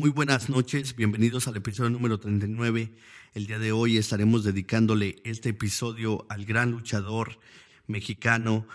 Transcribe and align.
Muy 0.00 0.08
buenas 0.08 0.48
noches, 0.48 0.96
bienvenidos 0.96 1.46
al 1.46 1.58
episodio 1.58 1.90
número 1.90 2.18
39. 2.18 2.90
El 3.34 3.46
día 3.46 3.58
de 3.58 3.70
hoy 3.70 3.98
estaremos 3.98 4.44
dedicándole 4.44 5.20
este 5.24 5.50
episodio 5.50 6.24
al 6.30 6.46
gran 6.46 6.70
luchador 6.70 7.38
mexicano 7.86 8.66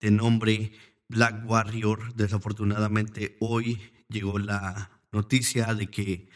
de 0.00 0.10
nombre 0.10 0.72
Black 1.06 1.48
Warrior. 1.48 2.12
Desafortunadamente 2.16 3.36
hoy 3.38 3.92
llegó 4.08 4.40
la 4.40 4.90
noticia 5.12 5.72
de 5.74 5.86
que 5.86 6.28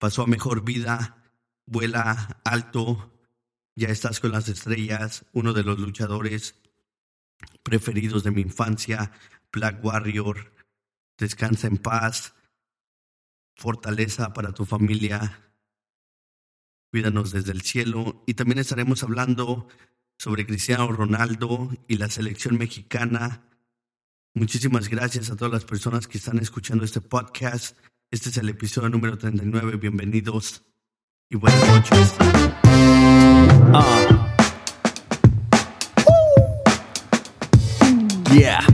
pasó 0.00 0.22
a 0.22 0.26
mejor 0.26 0.64
vida, 0.64 1.22
vuela 1.64 2.40
alto, 2.44 3.12
ya 3.76 3.90
estás 3.90 4.18
con 4.18 4.32
las 4.32 4.48
estrellas, 4.48 5.24
uno 5.32 5.52
de 5.52 5.62
los 5.62 5.78
luchadores 5.78 6.56
preferidos 7.62 8.24
de 8.24 8.32
mi 8.32 8.40
infancia, 8.40 9.12
Black 9.52 9.84
Warrior. 9.84 10.52
Descansa 11.16 11.68
en 11.68 11.76
paz, 11.76 12.34
fortaleza 13.54 14.32
para 14.32 14.52
tu 14.52 14.64
familia. 14.64 15.40
Cuídanos 16.90 17.32
desde 17.32 17.52
el 17.52 17.62
cielo. 17.62 18.22
Y 18.26 18.34
también 18.34 18.58
estaremos 18.58 19.02
hablando 19.02 19.68
sobre 20.16 20.46
Cristiano 20.46 20.86
Ronaldo 20.88 21.70
y 21.88 21.96
la 21.96 22.08
selección 22.08 22.56
mexicana. 22.56 23.42
Muchísimas 24.34 24.88
gracias 24.88 25.30
a 25.30 25.36
todas 25.36 25.52
las 25.52 25.64
personas 25.64 26.08
que 26.08 26.18
están 26.18 26.38
escuchando 26.38 26.84
este 26.84 27.00
podcast. 27.00 27.78
Este 28.10 28.30
es 28.30 28.36
el 28.36 28.48
episodio 28.48 28.88
número 28.88 29.16
39. 29.18 29.76
Bienvenidos 29.76 30.64
y 31.30 31.36
buenas 31.36 31.68
noches. 31.68 32.14
Uh. 33.72 34.34
Yeah. 38.34 38.73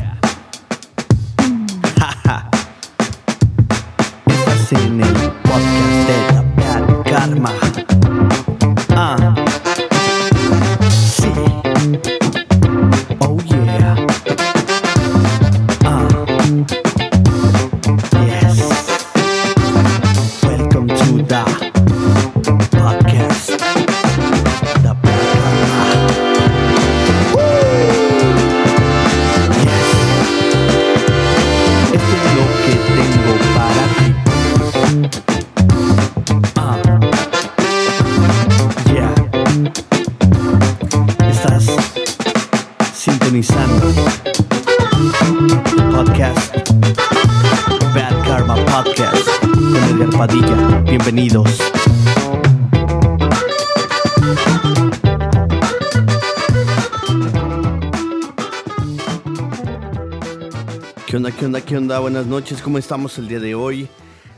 Qué 61.71 61.76
onda? 61.76 62.01
Buenas 62.01 62.26
noches, 62.26 62.63
¿cómo 62.63 62.79
estamos 62.79 63.16
el 63.18 63.29
día 63.29 63.38
de 63.38 63.54
hoy? 63.54 63.87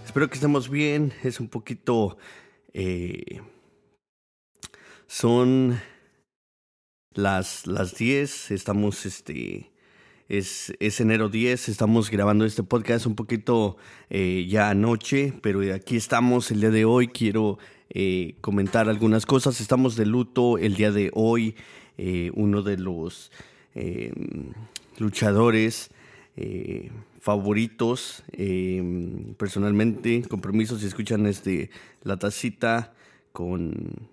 Espero 0.04 0.28
que 0.28 0.34
estemos 0.34 0.68
bien. 0.68 1.14
Es 1.24 1.40
un 1.40 1.48
poquito... 1.48 2.18
eh, 2.74 3.40
son 5.06 5.80
las, 7.14 7.66
las 7.66 7.96
10, 7.96 8.50
estamos, 8.50 9.06
este... 9.06 9.72
Es, 10.28 10.74
es 10.78 11.00
enero 11.00 11.30
10, 11.30 11.70
estamos 11.70 12.10
grabando 12.10 12.44
este 12.44 12.64
podcast 12.64 13.06
un 13.06 13.14
poquito 13.14 13.78
eh, 14.10 14.46
ya 14.46 14.68
anoche, 14.68 15.32
pero 15.40 15.62
aquí 15.74 15.96
estamos 15.96 16.50
el 16.50 16.60
día 16.60 16.70
de 16.70 16.84
hoy. 16.84 17.08
Quiero 17.08 17.56
eh, 17.88 18.36
comentar 18.42 18.90
algunas 18.90 19.24
cosas. 19.24 19.58
Estamos 19.62 19.96
de 19.96 20.04
luto 20.04 20.58
el 20.58 20.74
día 20.74 20.92
de 20.92 21.10
hoy. 21.14 21.56
Uno 22.34 22.60
de 22.62 22.76
los 22.76 23.30
luchadores 24.98 25.90
favoritos. 27.22 28.24
eh, 28.32 28.82
personalmente, 29.38 30.22
con 30.28 30.40
permiso, 30.40 30.76
si 30.76 30.86
escuchan 30.86 31.26
este, 31.26 31.70
la 32.02 32.18
tacita 32.18 32.94
con, 33.32 34.10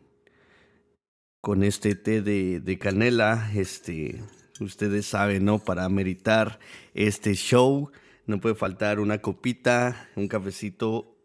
con 1.41 1.63
este 1.63 1.95
té 1.95 2.21
de, 2.21 2.59
de 2.59 2.77
canela, 2.77 3.51
este, 3.55 4.21
ustedes 4.59 5.07
saben, 5.07 5.43
¿no? 5.43 5.57
Para 5.57 5.89
meritar 5.89 6.59
este 6.93 7.33
show, 7.33 7.91
no 8.27 8.39
puede 8.39 8.53
faltar 8.53 8.99
una 8.99 9.17
copita, 9.17 10.07
un 10.15 10.27
cafecito. 10.27 11.17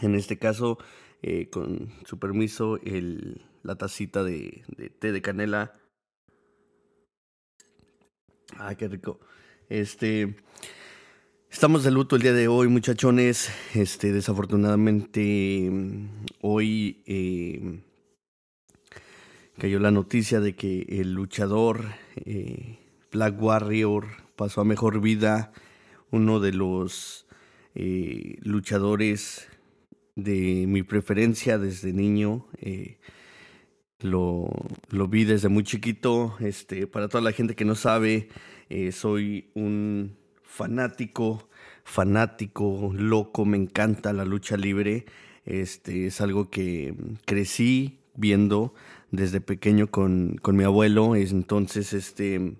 En 0.00 0.14
este 0.14 0.38
caso, 0.38 0.78
eh, 1.20 1.50
con 1.50 1.92
su 2.06 2.18
permiso, 2.18 2.80
el, 2.82 3.42
la 3.62 3.76
tacita 3.76 4.24
de, 4.24 4.64
de 4.74 4.88
té 4.88 5.12
de 5.12 5.20
canela. 5.20 5.78
Ah, 8.56 8.74
qué 8.74 8.88
rico. 8.88 9.20
Este. 9.68 10.34
Estamos 11.52 11.84
de 11.84 11.90
luto 11.90 12.16
el 12.16 12.22
día 12.22 12.32
de 12.32 12.48
hoy, 12.48 12.66
muchachones. 12.68 13.50
Este, 13.74 14.10
desafortunadamente, 14.10 15.70
hoy 16.40 17.02
eh, 17.06 17.82
cayó 19.58 19.78
la 19.78 19.90
noticia 19.90 20.40
de 20.40 20.54
que 20.54 20.86
el 20.88 21.12
luchador 21.12 21.84
eh, 22.16 22.78
Black 23.12 23.40
Warrior 23.40 24.06
pasó 24.34 24.62
a 24.62 24.64
mejor 24.64 25.02
vida. 25.02 25.52
Uno 26.10 26.40
de 26.40 26.52
los 26.54 27.26
eh, 27.74 28.38
luchadores 28.40 29.46
de 30.16 30.64
mi 30.66 30.82
preferencia 30.82 31.58
desde 31.58 31.92
niño. 31.92 32.46
lo, 34.00 34.48
lo 34.88 35.06
vi 35.06 35.24
desde 35.24 35.50
muy 35.50 35.64
chiquito. 35.64 36.34
Este, 36.40 36.86
para 36.86 37.08
toda 37.08 37.22
la 37.22 37.32
gente 37.32 37.54
que 37.54 37.66
no 37.66 37.74
sabe, 37.74 38.30
soy 38.90 39.50
un 39.54 40.21
fanático, 40.52 41.48
fanático, 41.82 42.92
loco, 42.94 43.46
me 43.46 43.56
encanta 43.56 44.12
la 44.12 44.26
lucha 44.26 44.58
libre. 44.58 45.06
Este, 45.46 46.06
es 46.06 46.20
algo 46.20 46.50
que 46.50 46.94
crecí 47.24 48.00
viendo 48.14 48.74
desde 49.10 49.40
pequeño 49.40 49.90
con, 49.90 50.36
con 50.42 50.54
mi 50.56 50.64
abuelo. 50.64 51.16
Es 51.16 51.32
Entonces, 51.32 51.94
este, 51.94 52.58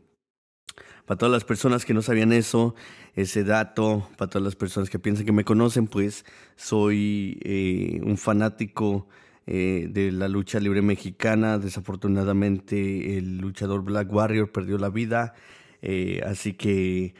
para 1.04 1.18
todas 1.18 1.32
las 1.32 1.44
personas 1.44 1.84
que 1.84 1.92
no 1.92 2.00
sabían 2.00 2.32
eso, 2.32 2.74
ese 3.14 3.44
dato, 3.44 4.08
para 4.16 4.30
todas 4.30 4.44
las 4.44 4.56
personas 4.56 4.88
que 4.88 4.98
piensan 4.98 5.26
que 5.26 5.32
me 5.32 5.44
conocen, 5.44 5.86
pues 5.86 6.24
soy 6.56 7.38
eh, 7.42 8.00
un 8.02 8.16
fanático 8.16 9.06
eh, 9.46 9.86
de 9.90 10.12
la 10.12 10.28
lucha 10.28 10.60
libre 10.60 10.80
mexicana. 10.80 11.58
Desafortunadamente 11.58 13.18
el 13.18 13.36
luchador 13.36 13.82
Black 13.84 14.10
Warrior 14.10 14.50
perdió 14.50 14.78
la 14.78 14.88
vida, 14.88 15.34
eh, 15.82 16.22
así 16.26 16.54
que 16.54 17.14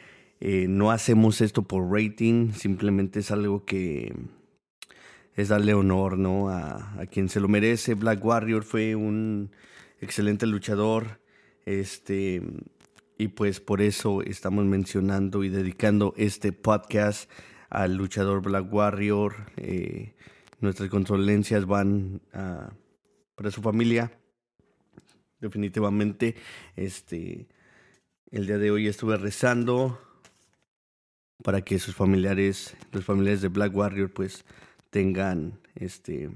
eh, 0.45 0.67
no 0.67 0.91
hacemos 0.91 1.41
esto 1.41 1.63
por 1.63 1.89
rating, 1.89 2.51
simplemente 2.51 3.21
es 3.21 3.31
algo 3.31 3.65
que 3.65 4.13
es 5.37 5.51
darle 5.51 5.73
honor 5.73 6.19
¿no? 6.19 6.49
a, 6.49 7.07
quien 7.13 7.29
se 7.29 7.39
lo 7.39 7.47
merece. 7.47 7.95
Black 7.95 8.25
Warrior 8.25 8.65
fue 8.65 8.97
un 8.97 9.53
excelente 10.01 10.49
luchador, 10.49 11.21
este, 11.65 12.43
y 13.19 13.29
pues 13.29 13.61
por 13.61 13.81
eso 13.81 14.21
estamos 14.23 14.65
mencionando 14.65 15.45
y 15.45 15.49
dedicando 15.49 16.13
este 16.17 16.51
podcast 16.51 17.31
al 17.71 17.95
luchador 17.95 18.43
Black 18.43 18.67
Warrior. 18.75 19.53
eh, 19.59 20.17
nuestras 20.59 20.89
condolencias 20.89 21.67
van 21.67 22.21
para 23.37 23.53
su 23.53 23.63
familia. 23.63 24.11
Definitivamente, 25.39 26.35
este, 26.75 27.47
el 28.33 28.49
día 28.49 28.59
de 28.59 28.73
hoy 28.73 28.89
estuve 28.89 29.17
rezando 29.17 30.01
para 31.43 31.63
que 31.63 31.79
sus 31.79 31.95
familiares, 31.95 32.77
los 32.93 33.05
familiares 33.05 33.43
de 33.43 33.49
Black 33.49 33.75
Warrior, 33.75 34.11
pues 34.11 34.45
tengan, 34.91 35.59
este, 35.75 36.31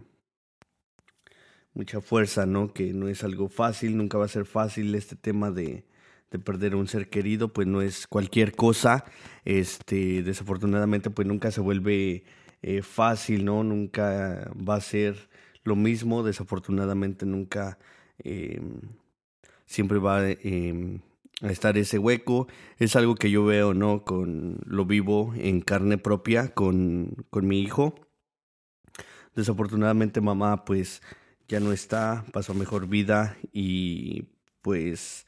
mucha 1.75 2.01
fuerza, 2.01 2.47
¿no? 2.47 2.73
Que 2.73 2.93
no 2.93 3.09
es 3.09 3.23
algo 3.23 3.49
fácil, 3.49 3.97
nunca 3.97 4.19
va 4.19 4.25
a 4.25 4.29
ser 4.29 4.47
fácil 4.47 4.95
este 4.95 5.15
tema 5.17 5.51
de, 5.51 5.85
de 6.31 6.39
perder 6.39 6.73
a 6.73 6.77
un 6.77 6.89
ser 6.89 7.09
querido, 7.09 7.53
pues 7.53 7.67
no 7.67 7.83
es 7.83 8.07
cualquier 8.07 8.53
cosa. 8.53 9.05
Este, 9.45 10.23
desafortunadamente, 10.23 11.11
pues 11.11 11.29
nunca 11.29 11.51
se 11.51 11.61
vuelve 11.61 12.25
eh, 12.63 12.83
fácil, 12.83 13.45
¿no? 13.45 13.63
Nunca 13.63 14.51
va 14.57 14.77
a 14.77 14.81
ser 14.81 15.29
lo 15.65 15.77
mismo, 15.77 16.23
desafortunadamente 16.23 17.27
nunca 17.27 17.79
eh, 18.23 18.61
siempre 19.67 19.99
va 19.99 20.19
a 20.19 20.31
estar 21.43 21.77
ese 21.79 21.99
hueco. 21.99 22.49
Es 22.79 22.97
algo 22.97 23.15
que 23.15 23.31
yo 23.31 23.45
veo, 23.45 23.75
¿no? 23.75 24.05
Con 24.05 24.59
lo 24.65 24.85
vivo 24.85 25.35
en 25.37 25.61
carne 25.61 25.99
propia 25.99 26.55
con, 26.55 27.27
con 27.31 27.47
mi 27.47 27.61
hijo. 27.61 27.95
Desafortunadamente 29.35 30.21
mamá 30.21 30.65
pues 30.65 31.03
ya 31.49 31.61
no 31.61 31.73
está, 31.73 32.25
pasó 32.33 32.55
mejor 32.55 32.89
vida 32.89 33.37
y 33.53 34.29
pues 34.63 35.27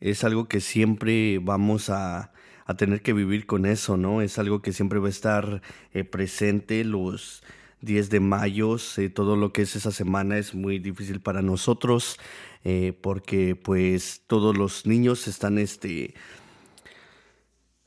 es 0.00 0.24
algo 0.24 0.48
que 0.48 0.60
siempre 0.60 1.38
vamos 1.38 1.88
a, 1.88 2.32
a 2.66 2.74
tener 2.74 3.00
que 3.00 3.12
vivir 3.12 3.46
con 3.46 3.64
eso, 3.64 3.96
¿no? 3.96 4.20
Es 4.20 4.38
algo 4.38 4.60
que 4.60 4.72
siempre 4.72 4.98
va 4.98 5.06
a 5.06 5.10
estar 5.10 5.62
eh, 5.92 6.04
presente 6.04 6.84
los 6.84 7.42
10 7.80 8.10
de 8.10 8.20
mayo, 8.20 8.76
eh, 8.96 9.08
todo 9.08 9.36
lo 9.36 9.52
que 9.52 9.62
es 9.62 9.76
esa 9.76 9.92
semana 9.92 10.38
es 10.38 10.54
muy 10.54 10.78
difícil 10.78 11.20
para 11.20 11.42
nosotros 11.42 12.18
eh, 12.64 12.92
porque 13.00 13.56
pues 13.56 14.22
todos 14.26 14.56
los 14.56 14.86
niños 14.86 15.28
están 15.28 15.58
este 15.58 16.14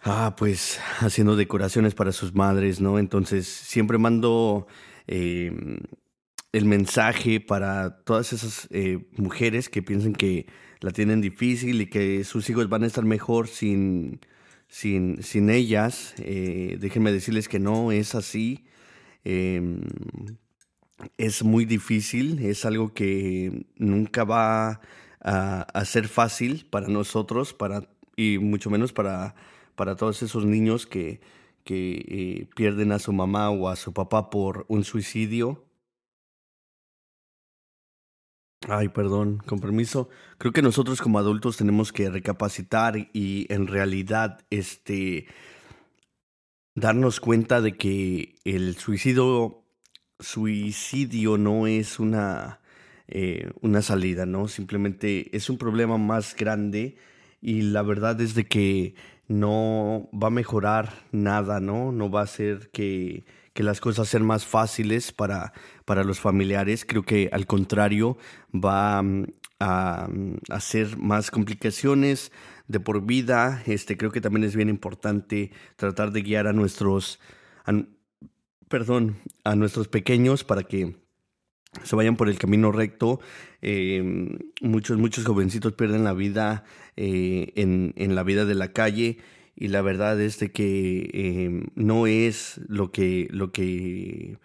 ah 0.01 0.35
pues 0.37 0.79
haciendo 0.99 1.35
decoraciones 1.35 1.93
para 1.95 2.11
sus 2.11 2.33
madres, 2.33 2.81
¿no? 2.81 2.99
Entonces 2.99 3.47
siempre 3.47 3.97
mando 3.97 4.67
em, 5.07 5.79
el 6.53 6.65
mensaje 6.65 7.39
para 7.39 8.03
todas 8.03 8.33
esas 8.33 8.69
mujeres 9.17 9.69
que 9.69 9.81
piensan 9.83 10.13
que 10.13 10.47
la 10.81 10.91
tienen 10.91 11.21
difícil 11.21 11.81
y 11.81 11.87
que 11.87 12.23
sus 12.23 12.49
hijos 12.49 12.69
van 12.69 12.83
a 12.83 12.87
estar 12.87 13.05
mejor 13.05 13.47
sin 13.47 14.19
sin, 14.69 15.21
sin 15.23 15.49
ellas. 15.49 16.13
Eh, 16.19 16.77
déjenme 16.79 17.11
decirles 17.11 17.49
que 17.49 17.59
no 17.59 17.91
es 17.91 18.15
así. 18.15 18.65
Es 21.17 21.43
muy 21.43 21.65
difícil, 21.65 22.39
es 22.39 22.65
algo 22.65 22.93
que 22.93 23.65
nunca 23.77 24.23
va 24.23 24.81
a, 25.21 25.85
ser 25.85 26.07
fácil 26.07 26.65
para 26.69 26.87
nosotros 26.87 27.53
para, 27.53 27.89
y 28.15 28.37
mucho 28.37 28.69
menos 28.69 28.93
para, 28.93 29.35
para 29.75 29.95
todos 29.95 30.21
esos 30.23 30.45
niños 30.45 30.85
que, 30.85 31.21
que 31.63 32.05
eh, 32.07 32.47
pierden 32.55 32.91
a 32.91 32.99
su 32.99 33.13
mamá 33.13 33.49
o 33.49 33.69
a 33.69 33.75
su 33.75 33.93
papá 33.93 34.29
por 34.29 34.65
un 34.67 34.83
suicidio. 34.83 35.65
Ay, 38.67 38.89
perdón, 38.89 39.41
con 39.45 39.59
permiso. 39.59 40.09
Creo 40.37 40.51
que 40.51 40.61
nosotros 40.61 41.01
como 41.01 41.17
adultos 41.17 41.57
tenemos 41.57 41.93
que 41.93 42.09
recapacitar 42.09 42.97
y 43.13 43.45
en 43.53 43.67
realidad 43.67 44.45
este 44.49 45.27
darnos 46.75 47.19
cuenta 47.19 47.61
de 47.61 47.77
que 47.77 48.35
el 48.43 48.75
suicidio 48.77 49.63
suicidio 50.19 51.37
no 51.37 51.67
es 51.67 51.99
una 51.99 52.59
eh, 53.07 53.49
una 53.61 53.81
salida, 53.81 54.25
¿no? 54.25 54.47
Simplemente 54.47 55.35
es 55.35 55.49
un 55.49 55.57
problema 55.57 55.97
más 55.97 56.35
grande 56.35 56.97
y 57.41 57.61
la 57.63 57.81
verdad 57.81 58.19
es 58.21 58.35
de 58.35 58.45
que 58.45 58.95
no 59.27 60.09
va 60.13 60.27
a 60.27 60.31
mejorar 60.31 60.93
nada, 61.11 61.59
¿no? 61.59 61.91
No 61.91 62.11
va 62.11 62.21
a 62.21 62.23
hacer 62.23 62.69
que 62.71 63.23
que 63.59 63.63
las 63.63 63.81
cosas 63.81 64.07
sean 64.07 64.25
más 64.25 64.45
fáciles 64.45 65.11
para, 65.11 65.51
para 65.83 66.05
los 66.05 66.21
familiares. 66.21 66.85
Creo 66.85 67.03
que 67.03 67.29
al 67.33 67.45
contrario 67.45 68.17
va 68.53 69.01
mm, 69.01 69.25
a, 69.59 70.07
mm, 70.09 70.37
hacer 70.49 70.97
más 70.97 71.29
complicaciones 71.29 72.31
de 72.69 72.79
por 72.79 73.05
vida. 73.05 73.61
Este, 73.65 73.97
creo 73.97 74.11
que 74.11 74.21
también 74.21 74.45
es 74.45 74.55
bien 74.55 74.69
importante 74.69 75.51
tratar 75.75 76.13
de 76.13 76.21
guiar 76.21 76.47
a 76.47 76.53
nuestros, 76.53 77.19
perdón, 78.69 79.17
a 79.43 79.55
nuestros 79.55 79.87
pequeños 79.87 80.43
para 80.43 80.63
que 80.63 80.95
se 81.83 81.95
vayan 81.95 82.15
por 82.15 82.29
el 82.29 82.37
camino 82.37 82.71
recto. 82.71 83.19
Eh, 83.61 84.01
muchos, 84.61 84.97
muchos 84.97 85.25
jovencitos 85.25 85.73
pierden 85.73 86.03
la 86.03 86.13
vida 86.13 86.63
eh, 86.95 87.51
en, 87.55 87.93
en 87.97 88.15
la 88.15 88.23
vida 88.23 88.45
de 88.45 88.55
la 88.55 88.71
calle 88.71 89.17
y 89.59 89.67
la 89.67 89.81
verdad 89.81 90.19
es 90.21 90.39
de 90.39 90.51
que 90.51 91.09
em, 91.13 91.67
no 91.75 92.07
es 92.07 92.61
lo 92.69 92.91
que, 92.93 93.27
lo 93.29 93.51
que 93.51 94.37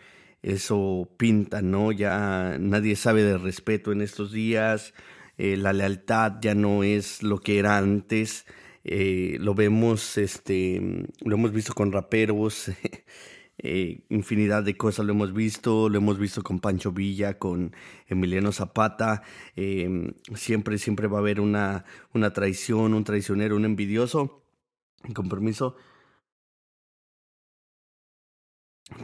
eso 0.42 1.08
pinta, 1.16 1.62
¿no? 1.62 1.92
Ya 1.92 2.56
nadie 2.58 2.96
sabe 2.96 3.22
de 3.22 3.38
respeto 3.38 3.92
en 3.92 4.02
estos 4.02 4.32
días, 4.32 4.92
eh, 5.38 5.56
la 5.56 5.72
lealtad 5.72 6.34
ya 6.42 6.56
no 6.56 6.82
es 6.82 7.22
lo 7.22 7.38
que 7.38 7.58
era 7.58 7.78
antes, 7.78 8.44
eh, 8.82 9.36
lo 9.40 9.54
vemos, 9.54 10.18
este, 10.18 10.82
lo 11.24 11.36
hemos 11.36 11.52
visto 11.52 11.74
con 11.74 11.92
raperos, 11.92 12.72
eh, 13.58 14.04
infinidad 14.08 14.62
de 14.64 14.76
cosas 14.76 15.06
lo 15.06 15.12
hemos 15.12 15.32
visto, 15.32 15.88
lo 15.88 15.98
hemos 15.98 16.18
visto 16.18 16.42
con 16.42 16.60
Pancho 16.60 16.92
Villa, 16.92 17.38
con 17.38 17.74
Emiliano 18.08 18.52
Zapata, 18.52 19.22
em, 19.56 20.12
siempre, 20.34 20.78
siempre 20.78 21.06
va 21.06 21.18
a 21.18 21.20
haber 21.20 21.40
una, 21.40 21.84
una 22.12 22.32
traición, 22.32 22.94
un 22.94 23.04
traicionero, 23.04 23.56
un 23.56 23.64
envidioso 23.64 24.42
con 25.14 25.28
permiso, 25.28 25.76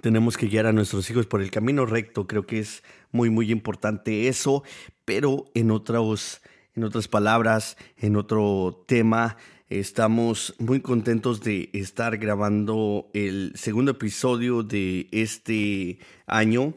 tenemos 0.02 0.36
que 0.36 0.46
guiar 0.46 0.66
a 0.66 0.72
nuestros 0.72 1.08
hijos 1.10 1.26
por 1.26 1.42
el 1.42 1.50
camino 1.50 1.86
recto. 1.86 2.26
Creo 2.26 2.46
que 2.46 2.58
es 2.60 2.82
muy, 3.10 3.30
muy 3.30 3.50
importante 3.50 4.28
eso, 4.28 4.62
pero 5.04 5.46
en, 5.54 5.70
otros, 5.70 6.42
en 6.74 6.84
otras 6.84 7.08
palabras, 7.08 7.76
en 7.96 8.16
otro 8.16 8.84
tema, 8.86 9.36
estamos 9.70 10.54
muy 10.58 10.80
contentos 10.80 11.40
de 11.40 11.70
estar 11.72 12.18
grabando 12.18 13.08
el 13.14 13.52
segundo 13.54 13.92
episodio 13.92 14.62
de 14.62 15.08
este 15.12 15.98
año, 16.26 16.74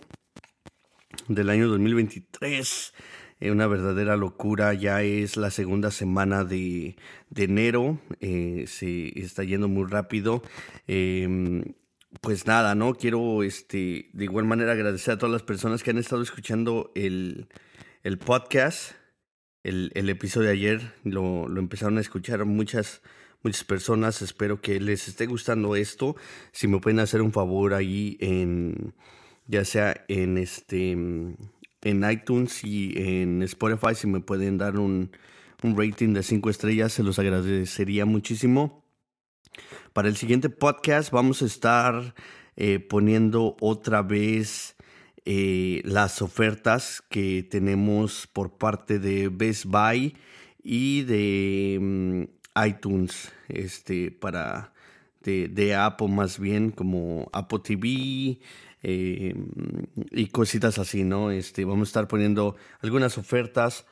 del 1.28 1.50
año 1.50 1.68
2023 1.68 2.94
una 3.52 3.68
verdadera 3.68 4.16
locura. 4.16 4.74
Ya 4.74 5.02
es 5.02 5.38
la 5.38 5.52
segunda 5.52 5.92
semana 5.92 6.44
de, 6.44 6.96
de 7.30 7.44
enero, 7.44 8.00
eh, 8.22 8.66
se 8.68 9.20
está 9.20 9.44
yendo 9.44 9.68
muy 9.68 9.90
rápido. 9.90 10.42
Em, 10.88 11.64
pues 12.22 12.46
nada, 12.46 12.76
¿no? 12.76 12.94
Quiero 12.94 13.44
este, 13.44 14.10
de 14.14 14.24
igual 14.24 14.46
manera 14.46 14.74
agradecer 14.74 15.16
a 15.16 15.18
todas 15.18 15.34
las 15.34 15.44
personas 15.44 15.84
que 15.84 15.92
han 15.92 15.98
estado 15.98 16.22
escuchando 16.22 16.92
el, 16.96 17.48
el 18.04 18.18
podcast. 18.18 18.94
El, 19.64 19.92
el, 19.96 20.10
episodio 20.10 20.48
de 20.48 20.54
ayer 20.54 20.94
lo, 21.04 21.48
lo 21.48 21.60
empezaron 21.60 21.98
a 21.98 22.02
escuchar 22.02 22.44
muchas, 22.46 23.02
muchas 23.44 23.64
personas. 23.64 24.22
Espero 24.22 24.62
que 24.62 24.80
les 24.80 25.08
esté 25.08 25.26
gustando 25.26 25.76
esto. 25.76 26.16
Si 26.52 26.68
me 26.68 26.80
pueden 26.80 27.00
hacer 27.00 27.22
un 27.22 27.32
favor 27.32 27.74
ahí 27.74 28.18
en 28.20 28.94
ya 29.48 29.66
sea 29.66 30.06
en 30.08 30.38
este 30.38 30.92
en 30.92 32.10
iTunes 32.10 32.64
y 32.64 32.94
en 32.96 33.42
Spotify 33.44 33.94
si 33.96 34.08
me 34.08 34.22
pueden 34.22 34.58
dar 34.58 34.78
un, 34.78 35.12
rating 35.62 36.14
de 36.14 36.24
5 36.24 36.50
estrellas, 36.50 36.92
se 36.92 37.04
los 37.04 37.20
agradecería 37.20 38.06
muchísimo. 38.06 38.84
Para 39.94 40.10
el 40.10 40.18
siguiente 40.18 40.50
podcast 40.50 41.12
vamos 41.12 41.42
a 41.42 41.46
estar 41.46 42.16
eh, 42.58 42.80
poniendo 42.80 43.56
otra 43.62 44.02
vez 44.02 44.76
eh, 45.26 45.82
las 45.86 46.22
ofertas 46.22 47.04
que 47.10 47.44
tenemos 47.44 48.28
por 48.28 48.58
parte 48.58 49.00
de 49.00 49.30
Best 49.30 49.66
Buy 49.66 50.16
y 50.64 51.04
de 51.04 51.78
mm, 51.82 52.24
iTunes, 52.66 53.32
este, 53.48 54.12
para 54.12 54.74
de, 55.22 55.48
de 55.48 55.76
Apple 55.76 56.10
más 56.10 56.40
bien, 56.40 56.72
como 56.72 57.30
Apple 57.32 57.60
TV, 57.64 58.40
eh, 58.86 59.34
y 60.12 60.28
cositas 60.28 60.78
así, 60.78 61.06
¿no? 61.06 61.32
Este, 61.32 61.64
vamos 61.64 61.88
a 61.88 61.90
estar 61.90 62.08
poniendo 62.10 62.58
algunas 62.82 63.18
ofertas. 63.18 63.86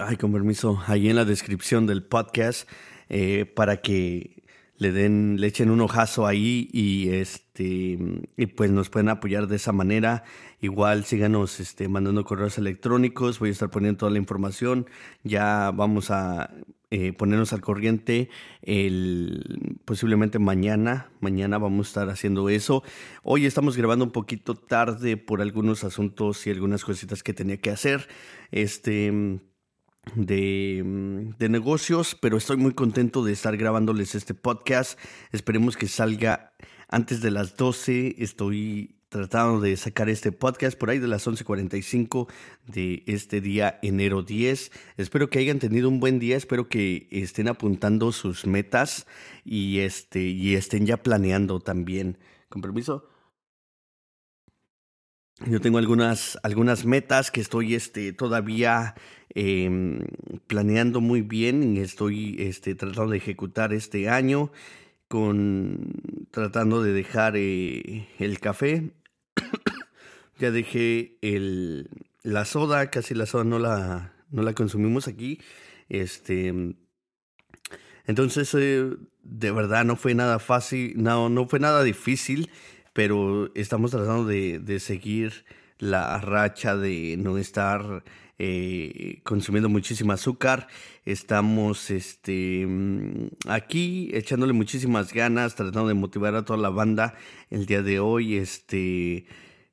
Ay, 0.00 0.16
con 0.16 0.32
permiso, 0.32 0.80
ahí 0.86 1.08
en 1.08 1.16
la 1.16 1.24
descripción 1.24 1.86
del 1.86 2.04
podcast 2.04 2.68
eh, 3.08 3.46
para 3.46 3.80
que 3.80 4.44
le 4.78 4.92
den, 4.92 5.40
le 5.40 5.46
echen 5.46 5.70
un 5.70 5.80
ojazo 5.80 6.26
ahí 6.26 6.68
y 6.72 7.10
este 7.10 7.98
y 8.36 8.46
pues 8.46 8.70
nos 8.70 8.90
pueden 8.90 9.08
apoyar 9.08 9.46
de 9.46 9.56
esa 9.56 9.72
manera. 9.72 10.24
Igual 10.60 11.04
síganos 11.04 11.60
este, 11.60 11.88
mandando 11.88 12.24
correos 12.24 12.58
electrónicos, 12.58 13.38
voy 13.38 13.50
a 13.50 13.52
estar 13.52 13.70
poniendo 13.70 13.98
toda 13.98 14.12
la 14.12 14.18
información. 14.18 14.86
Ya 15.24 15.70
vamos 15.74 16.10
a 16.10 16.50
eh, 16.90 17.12
ponernos 17.12 17.52
al 17.52 17.62
corriente 17.62 18.30
el, 18.62 19.78
posiblemente 19.84 20.38
mañana. 20.38 21.10
Mañana 21.20 21.58
vamos 21.58 21.86
a 21.86 21.90
estar 21.90 22.10
haciendo 22.10 22.48
eso. 22.48 22.82
Hoy 23.22 23.46
estamos 23.46 23.76
grabando 23.76 24.04
un 24.04 24.12
poquito 24.12 24.54
tarde 24.54 25.16
por 25.16 25.40
algunos 25.40 25.84
asuntos 25.84 26.46
y 26.46 26.50
algunas 26.50 26.84
cositas 26.84 27.22
que 27.22 27.34
tenía 27.34 27.58
que 27.58 27.70
hacer. 27.70 28.08
Este. 28.50 29.40
De, 30.14 30.82
de, 31.38 31.48
negocios, 31.48 32.16
pero 32.18 32.36
estoy 32.38 32.56
muy 32.56 32.72
contento 32.72 33.24
de 33.24 33.32
estar 33.32 33.56
grabándoles 33.56 34.14
este 34.14 34.34
podcast. 34.34 34.98
Esperemos 35.32 35.76
que 35.76 35.88
salga 35.88 36.52
antes 36.88 37.20
de 37.20 37.30
las 37.30 37.56
12. 37.56 38.14
Estoy 38.18 38.96
tratando 39.08 39.60
de 39.60 39.76
sacar 39.76 40.08
este 40.08 40.32
podcast 40.32 40.78
por 40.78 40.90
ahí 40.90 40.98
de 40.98 41.08
las 41.08 41.26
11:45 41.26 42.28
de 42.66 43.02
este 43.06 43.40
día, 43.40 43.78
enero 43.82 44.22
10. 44.22 44.72
Espero 44.96 45.30
que 45.30 45.38
hayan 45.38 45.58
tenido 45.58 45.88
un 45.88 46.00
buen 46.00 46.18
día, 46.18 46.36
espero 46.36 46.68
que 46.68 47.08
estén 47.10 47.48
apuntando 47.48 48.12
sus 48.12 48.46
metas 48.46 49.06
y, 49.44 49.78
este, 49.80 50.20
y 50.20 50.54
estén 50.54 50.86
ya 50.86 51.02
planeando 51.02 51.60
también. 51.60 52.18
Con 52.48 52.62
permiso. 52.62 53.08
Yo 55.44 55.60
tengo 55.60 55.76
algunas, 55.76 56.38
algunas 56.42 56.86
metas 56.86 57.30
que 57.30 57.42
estoy 57.42 57.74
este, 57.74 58.14
todavía 58.14 58.94
em, 59.34 60.00
planeando 60.46 61.02
muy 61.02 61.20
bien 61.20 61.76
y 61.76 61.80
estoy 61.80 62.36
este, 62.38 62.74
tratando 62.74 63.10
de 63.10 63.18
ejecutar 63.18 63.74
este 63.74 64.08
año 64.08 64.50
con 65.08 65.92
tratando 66.30 66.82
de 66.82 66.92
dejar 66.92 67.34
eh, 67.36 68.08
el 68.18 68.40
café. 68.40 68.92
ya 70.38 70.50
dejé 70.50 71.18
el, 71.20 71.90
la 72.22 72.46
soda, 72.46 72.90
casi 72.90 73.14
la 73.14 73.26
soda 73.26 73.44
no 73.44 73.58
la, 73.58 74.14
no 74.30 74.42
la 74.42 74.54
consumimos 74.54 75.06
aquí. 75.06 75.38
Este, 75.90 76.74
entonces, 78.06 78.54
eh, 78.54 78.90
de 79.22 79.50
verdad 79.50 79.84
no 79.84 79.96
fue 79.96 80.14
nada 80.14 80.38
fácil, 80.38 80.94
no, 80.96 81.28
no 81.28 81.46
fue 81.46 81.60
nada 81.60 81.82
difícil, 81.82 82.50
pero 82.96 83.50
estamos 83.54 83.90
tratando 83.90 84.24
de, 84.24 84.58
de 84.58 84.80
seguir 84.80 85.44
la 85.78 86.18
racha 86.18 86.78
de 86.78 87.16
no 87.18 87.36
estar 87.36 88.02
eh, 88.38 89.20
consumiendo 89.22 89.68
muchísimo 89.68 90.12
azúcar. 90.12 90.66
Estamos 91.04 91.90
este, 91.90 92.64
mm, 92.66 93.26
aquí 93.48 94.08
echándole 94.14 94.54
muchísimas 94.54 95.12
ganas, 95.12 95.54
tratando 95.56 95.88
de 95.88 95.92
motivar 95.92 96.36
a 96.36 96.46
toda 96.46 96.58
la 96.58 96.70
banda 96.70 97.12
el 97.50 97.66
día 97.66 97.82
de 97.82 98.00
hoy. 98.00 98.36
Este, 98.38 99.26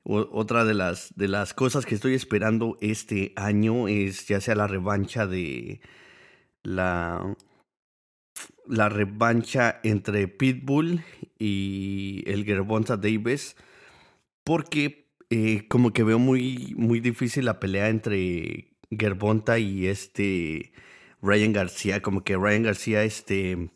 otra 0.04 0.66
de 0.66 0.74
las, 0.74 1.16
de 1.16 1.30
las 1.30 1.54
cosas 1.54 1.86
que 1.86 1.96
estoy 1.96 2.16
esperando 2.16 2.78
este 2.82 3.32
año 3.38 3.88
es 3.88 4.28
ya 4.28 4.42
sea 4.42 4.56
la 4.56 4.68
revancha 4.68 5.28
de 5.28 5.80
la, 6.64 7.38
la 8.68 8.90
revancha 8.90 9.80
entre 9.84 10.28
Pitbull 10.28 11.04
y 11.40 12.24
el 12.28 12.46
Gervonta 12.46 12.98
Davis. 12.98 13.56
Porque 14.44 15.08
eh, 15.30 15.68
como 15.68 15.94
que 15.94 16.04
veo 16.04 16.20
muy, 16.20 16.74
muy 16.78 17.00
difícil 17.00 17.46
la 17.46 17.60
pelea 17.60 17.90
entre 17.90 18.76
Gervonta 18.92 19.60
y 19.60 19.88
este 19.88 20.74
Ryan 21.22 21.54
García. 21.54 22.02
Como 22.02 22.24
que 22.24 22.38
Ryan 22.38 22.64
García 22.64 23.04
este, 23.04 23.72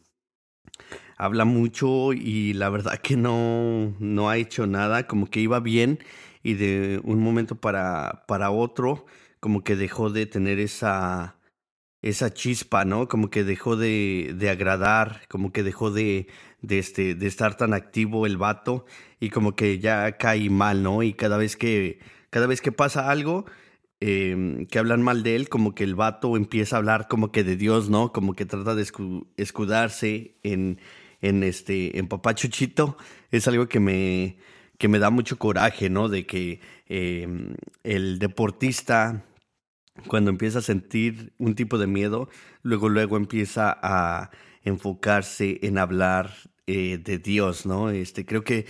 habla 1.18 1.46
mucho 1.46 2.14
y 2.14 2.54
la 2.54 2.70
verdad 2.70 3.00
que 3.00 3.18
no, 3.18 3.96
no 4.00 4.30
ha 4.30 4.38
hecho 4.38 4.68
nada. 4.68 5.08
Como 5.08 5.28
que 5.28 5.40
iba 5.40 5.60
bien 5.60 6.00
y 6.44 6.54
de 6.56 7.02
un 7.04 7.20
momento 7.20 7.56
para, 7.56 8.26
para 8.28 8.52
otro 8.52 9.06
como 9.40 9.64
que 9.64 9.76
dejó 9.76 10.10
de 10.10 10.26
tener 10.26 10.60
esa, 10.60 11.37
esa 12.02 12.34
chispa, 12.34 12.86
¿no? 12.86 13.08
Como 13.08 13.30
que 13.30 13.44
dejó 13.44 13.76
de, 13.76 14.34
de 14.38 14.50
agradar, 14.50 15.22
como 15.30 15.52
que 15.52 15.64
dejó 15.64 15.92
de, 15.92 16.28
de, 16.62 16.80
este, 16.80 17.16
de 17.16 17.28
estar 17.28 17.56
tan 17.58 17.74
activo 17.74 18.26
el 18.26 18.38
vato 18.38 18.86
y 19.20 19.30
como 19.30 19.56
que 19.56 19.80
ya 19.80 20.18
cae 20.18 20.50
mal, 20.50 20.84
¿no? 20.84 21.04
Y 21.04 21.14
cada 21.14 21.38
vez 21.38 21.56
que, 21.58 22.00
cada 22.30 22.48
vez 22.48 22.62
que 22.62 22.72
pasa 22.72 23.10
algo, 23.10 23.46
em, 24.00 24.66
que 24.68 24.80
hablan 24.80 25.02
mal 25.02 25.24
de 25.24 25.36
él, 25.36 25.50
como 25.50 25.74
que 25.76 25.84
el 25.84 25.96
vato 25.96 26.38
empieza 26.38 26.76
a 26.76 26.80
hablar 26.80 27.08
como 27.08 27.32
que 27.32 27.44
de 27.44 27.56
Dios, 27.56 27.90
¿no? 27.90 28.12
Como 28.14 28.34
que 28.34 28.46
trata 28.46 28.76
de 28.76 28.86
escudarse 29.38 30.36
en, 30.44 30.80
en 31.22 31.44
este, 31.44 31.98
en 31.98 32.08
papá 32.08 32.36
Chuchito. 32.36 32.98
Es 33.32 33.48
algo 33.48 33.68
que 33.68 33.80
me, 33.80 34.38
que 34.78 34.88
me 34.88 35.00
da 35.00 35.10
mucho 35.10 35.38
coraje, 35.38 35.90
¿no? 35.90 36.10
De 36.10 36.26
que 36.26 36.62
em, 36.88 37.56
el 37.84 38.20
deportista, 38.20 39.26
cuando 40.08 40.30
empieza 40.30 40.60
a 40.60 40.62
sentir 40.62 41.34
un 41.38 41.56
tipo 41.56 41.78
de 41.78 41.88
miedo, 41.88 42.30
luego, 42.62 42.90
luego 42.90 43.18
empieza 43.18 43.78
a 43.82 44.30
enfocarse 44.64 45.60
en 45.64 45.78
hablar 45.78 46.34
eh, 46.68 46.98
de 46.98 47.18
Dios, 47.18 47.66
¿no? 47.66 47.90
Este, 47.90 48.26
creo 48.26 48.44
que 48.44 48.66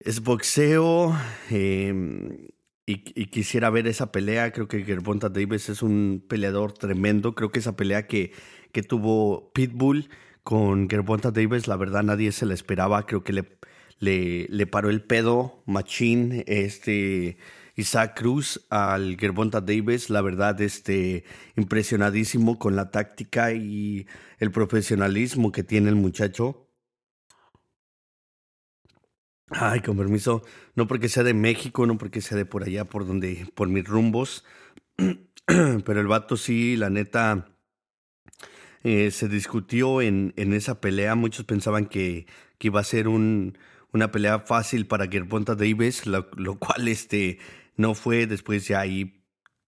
es 0.00 0.22
boxeo 0.22 1.14
em, 1.50 2.48
y, 2.86 3.26
quisiera 3.26 3.70
ver 3.70 3.86
esa 3.86 4.12
pelea. 4.12 4.52
Creo 4.52 4.68
que 4.68 4.84
Gervonta 4.84 5.28
Davis 5.28 5.68
es 5.68 5.82
un 5.82 6.24
peleador 6.26 6.72
tremendo. 6.72 7.34
Creo 7.34 7.50
que 7.50 7.58
esa 7.58 7.76
pelea 7.76 8.06
que, 8.06 8.32
que 8.72 8.82
tuvo 8.82 9.52
Pitbull 9.52 10.08
con 10.42 10.88
Gervonta 10.88 11.30
Davis, 11.32 11.66
la 11.66 11.76
verdad 11.76 12.02
nadie 12.02 12.32
se 12.32 12.46
la 12.46 12.54
esperaba. 12.54 13.04
Creo 13.06 13.24
que 13.24 13.32
le, 13.32 13.58
le, 13.98 14.46
le 14.48 14.66
paró 14.66 14.90
el 14.90 15.02
pedo, 15.02 15.62
machín, 15.66 16.44
este 16.46 17.36
Isaac 17.76 18.18
Cruz 18.18 18.66
al 18.70 19.16
Gervonta 19.18 19.60
Davis, 19.60 20.10
la 20.10 20.22
verdad, 20.22 20.60
este, 20.60 21.24
impresionadísimo 21.56 22.58
con 22.58 22.74
la 22.74 22.90
táctica 22.90 23.52
y 23.52 24.06
el 24.38 24.50
profesionalismo 24.50 25.52
que 25.52 25.62
tiene 25.62 25.90
el 25.90 25.96
muchacho. 25.96 26.68
Ay, 29.48 29.80
con 29.80 29.96
permiso, 29.96 30.42
no 30.74 30.88
porque 30.88 31.08
sea 31.08 31.22
de 31.22 31.34
México, 31.34 31.86
no 31.86 31.98
porque 31.98 32.20
sea 32.20 32.36
de 32.36 32.46
por 32.46 32.64
allá, 32.64 32.84
por 32.86 33.06
donde, 33.06 33.46
por 33.54 33.68
mis 33.68 33.84
rumbos, 33.84 34.44
pero 35.46 36.00
el 36.00 36.08
vato 36.08 36.36
sí, 36.36 36.76
la 36.76 36.90
neta, 36.90 37.56
eh, 38.82 39.10
se 39.10 39.28
discutió 39.28 40.00
en, 40.00 40.32
en 40.36 40.52
esa 40.52 40.80
pelea. 40.80 41.14
Muchos 41.14 41.44
pensaban 41.44 41.86
que, 41.86 42.26
que 42.58 42.68
iba 42.68 42.80
a 42.80 42.84
ser 42.84 43.08
un, 43.08 43.58
una 43.92 44.12
pelea 44.12 44.40
fácil 44.40 44.86
para 44.86 45.08
Gervonta 45.08 45.54
Davis, 45.54 46.06
lo, 46.06 46.28
lo, 46.36 46.58
cual 46.58 46.86
este, 46.88 47.38
no 47.76 47.94
fue. 47.94 48.26
Después 48.26 48.66
ya 48.68 48.80
ahí, 48.80 49.24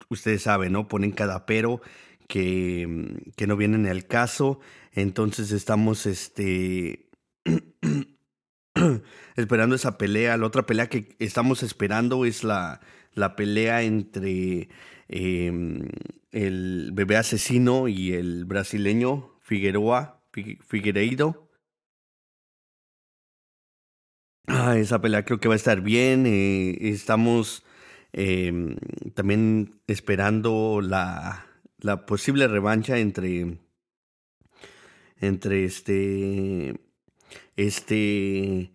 ustedes 0.09 0.43
saben, 0.43 0.73
¿no? 0.73 0.89
Ponen 0.89 1.13
cada 1.13 1.47
pero 1.47 1.81
que, 2.29 3.23
que 3.37 3.47
no 3.47 3.57
vienen 3.57 3.87
al 3.87 4.07
caso. 4.07 4.61
Entonces 4.93 5.53
estamos, 5.53 6.07
este... 6.07 7.11
esperando 9.37 9.77
esa 9.77 9.99
pelea. 9.99 10.37
La 10.37 10.47
otra 10.47 10.67
pelea 10.67 10.89
que 10.89 11.17
estamos 11.19 11.63
esperando 11.63 12.25
es 12.25 12.45
la, 12.45 12.81
la 13.15 13.37
pelea 13.37 13.83
entre 13.83 14.69
em, 15.09 15.89
el 16.31 16.91
bebé 16.93 17.17
asesino 17.17 17.89
y 17.89 18.13
el 18.13 18.45
brasileño 18.45 19.39
Figueroa, 19.41 20.23
Figueiredo. 20.33 21.49
Ah, 24.47 24.79
esa 24.79 25.01
pelea 25.01 25.25
creo 25.25 25.41
que 25.41 25.49
va 25.49 25.55
a 25.55 25.57
estar 25.57 25.81
bien. 25.83 26.25
Eh, 26.27 26.79
estamos 26.81 27.65
em, 28.13 28.77
también 29.15 29.81
esperando 29.87 30.81
la, 30.83 31.47
la 31.79 32.07
posible 32.07 32.49
revancha 32.49 32.99
entre 32.99 33.59
entre 35.21 35.65
este 35.65 36.81
este 37.57 38.73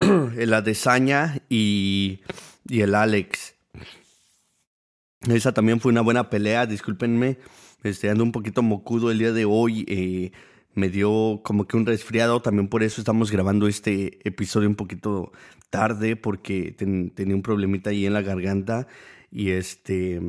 el 0.36 0.54
Adesaña 0.54 1.42
y, 1.48 2.20
y 2.68 2.80
el 2.80 2.94
Alex. 2.94 3.54
Esa 5.28 5.52
también 5.52 5.80
fue 5.80 5.92
una 5.92 6.00
buena 6.00 6.30
pelea, 6.30 6.66
discúlpenme, 6.66 7.38
este, 7.82 8.08
ando 8.08 8.24
un 8.24 8.32
poquito 8.32 8.62
mocudo 8.62 9.10
el 9.10 9.18
día 9.18 9.32
de 9.32 9.44
hoy. 9.44 9.84
Eh, 9.86 10.32
me 10.74 10.88
dio 10.88 11.40
como 11.42 11.66
que 11.66 11.76
un 11.76 11.86
resfriado, 11.86 12.42
también 12.42 12.68
por 12.68 12.82
eso 12.82 13.00
estamos 13.00 13.30
grabando 13.30 13.66
este 13.66 14.18
episodio 14.28 14.68
un 14.68 14.76
poquito 14.76 15.32
tarde 15.70 16.16
porque 16.16 16.72
tenía 16.72 17.34
un 17.34 17.42
problemita 17.42 17.90
ahí 17.90 18.06
en 18.06 18.12
la 18.12 18.22
garganta 18.22 18.86
y 19.30 19.50
este 19.50 20.20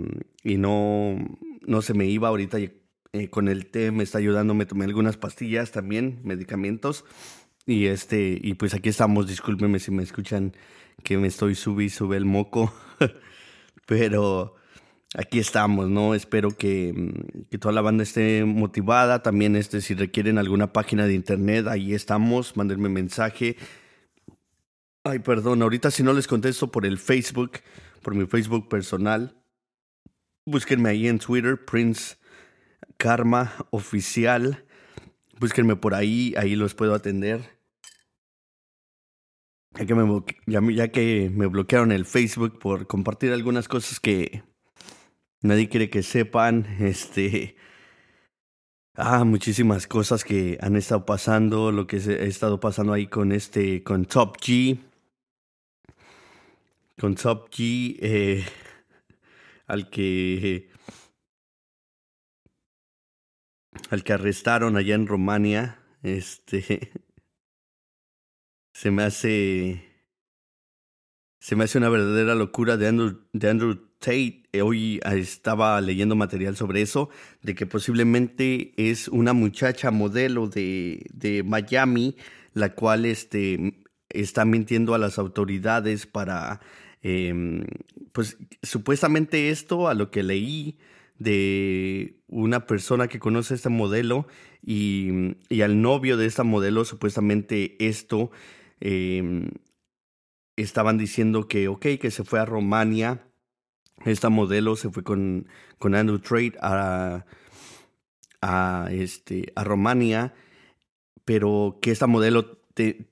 y 0.43 0.57
no 0.57 1.17
no 1.65 1.81
se 1.81 1.93
me 1.93 2.05
iba. 2.05 2.27
Ahorita 2.29 2.57
eh, 3.13 3.29
con 3.29 3.47
el 3.47 3.67
té 3.67 3.91
me 3.91 4.03
está 4.03 4.17
ayudando, 4.19 4.53
me 4.53 4.65
tomé 4.65 4.85
algunas 4.85 5.17
pastillas 5.17 5.71
también, 5.71 6.19
medicamentos. 6.23 7.05
Y 7.65 7.85
este 7.87 8.39
y 8.41 8.55
pues 8.55 8.73
aquí 8.73 8.89
estamos, 8.89 9.27
discúlpenme 9.27 9.79
si 9.79 9.91
me 9.91 10.03
escuchan 10.03 10.53
que 11.03 11.17
me 11.17 11.27
estoy 11.27 11.55
subí 11.55 11.89
sube 11.89 12.17
el 12.17 12.25
moco, 12.25 12.73
pero 13.85 14.55
aquí 15.15 15.39
estamos, 15.39 15.89
¿no? 15.89 16.15
Espero 16.15 16.51
que, 16.51 16.93
mm, 16.95 17.49
que, 17.49 17.57
toda 17.57 17.73
la 17.73 17.81
banda 17.81 18.03
esté 18.03 18.45
motivada. 18.45 19.23
También, 19.23 19.55
este, 19.55 19.81
si 19.81 19.93
requieren 19.93 20.37
alguna 20.37 20.73
página 20.73 21.05
de 21.07 21.13
internet, 21.13 21.67
ahí 21.67 21.93
estamos. 21.93 22.55
Mándenme 22.57 22.89
mensaje. 22.89 23.57
Ay, 25.03 25.19
perdón, 25.19 25.61
ahorita 25.61 25.89
si 25.91 26.03
no 26.03 26.13
les 26.13 26.27
contesto 26.27 26.71
por 26.71 26.85
el 26.85 26.99
Facebook, 26.99 27.53
por 28.03 28.13
mi 28.13 28.27
Facebook 28.27 28.69
personal, 28.69 29.35
búsquenme 30.45 30.89
ahí 30.89 31.07
en 31.07 31.17
Twitter, 31.17 31.65
Prince 31.65 32.17
Karma 32.97 33.51
Oficial. 33.71 34.63
Búsquenme 35.39 35.75
por 35.75 35.95
ahí, 35.95 36.35
ahí 36.37 36.55
los 36.55 36.75
puedo 36.75 36.93
atender. 36.93 37.41
Ya 39.73 39.85
que, 39.85 39.95
me, 39.95 40.75
ya 40.75 40.89
que 40.89 41.31
me 41.33 41.47
bloquearon 41.47 41.91
el 41.91 42.05
Facebook 42.05 42.59
por 42.59 42.87
compartir 42.87 43.31
algunas 43.31 43.67
cosas 43.67 43.99
que, 43.99 44.43
Nadie 45.43 45.69
quiere 45.69 45.89
que 45.89 46.03
sepan, 46.03 46.65
este, 46.79 47.55
ah, 48.95 49.23
muchísimas 49.23 49.87
cosas 49.87 50.23
que 50.23 50.57
han 50.61 50.75
estado 50.75 51.05
pasando, 51.05 51.71
lo 51.71 51.87
que 51.87 51.97
ha 51.97 52.23
estado 52.23 52.59
pasando 52.59 52.93
ahí 52.93 53.07
con 53.07 53.31
este, 53.31 53.83
con 53.83 54.05
Top 54.05 54.37
G, 54.37 54.79
con 56.99 57.15
Top 57.15 57.49
G, 57.49 57.97
eh, 58.01 58.45
al 59.65 59.89
que, 59.89 60.69
al 63.89 64.03
que 64.03 64.13
arrestaron 64.13 64.77
allá 64.77 64.93
en 64.93 65.07
Rumania, 65.07 65.79
este, 66.03 66.91
se 68.73 68.91
me 68.91 69.03
hace, 69.03 69.90
se 71.41 71.55
me 71.55 71.63
hace 71.63 71.79
una 71.79 71.89
verdadera 71.89 72.35
locura 72.35 72.77
de 72.77 72.87
Andrew, 72.87 73.17
de 73.33 73.49
Andrew 73.49 73.75
Tate, 73.97 74.43
eh, 74.53 74.61
hoy 74.61 74.99
ah, 75.03 75.15
estaba 75.15 75.81
leyendo 75.81 76.15
material 76.15 76.55
sobre 76.55 76.83
eso, 76.83 77.09
de 77.41 77.55
que 77.55 77.65
posiblemente 77.65 78.73
es 78.77 79.07
una 79.07 79.33
muchacha 79.33 79.89
modelo 79.89 80.47
de, 80.47 81.03
de 81.11 81.41
Miami 81.41 82.15
la 82.53 82.75
cual 82.75 83.05
este, 83.05 83.73
está 84.09 84.45
mintiendo 84.45 84.93
a 84.93 84.99
las 84.99 85.17
autoridades 85.17 86.05
para, 86.05 86.61
em, 87.01 87.65
pues 88.11 88.37
supuestamente 88.61 89.49
esto, 89.49 89.87
a 89.87 89.95
lo 89.95 90.11
que 90.11 90.21
leí 90.21 90.77
de 91.17 92.19
una 92.27 92.67
persona 92.67 93.07
que 93.07 93.17
conoce 93.17 93.55
este 93.55 93.69
modelo 93.69 94.27
y, 94.63 95.35
y 95.49 95.61
al 95.61 95.81
novio 95.81 96.17
de 96.17 96.27
esta 96.27 96.43
modelo, 96.43 96.85
supuestamente 96.85 97.83
esto, 97.83 98.29
em, 98.79 99.49
estaban 100.61 100.97
diciendo 100.97 101.47
que, 101.47 101.67
ok, 101.67 101.85
que 101.99 102.11
se 102.11 102.23
fue 102.23 102.39
a 102.39 102.45
Romania, 102.45 103.27
esta 104.05 104.29
modelo 104.29 104.75
se 104.75 104.89
fue 104.89 105.03
con, 105.03 105.47
con 105.77 105.95
Andrew 105.95 106.19
Trade 106.19 106.53
a, 106.61 107.25
a, 108.41 108.87
este, 108.91 109.51
a 109.55 109.63
Romania, 109.63 110.33
pero 111.25 111.79
que 111.81 111.91
esta 111.91 112.07
modelo 112.07 112.61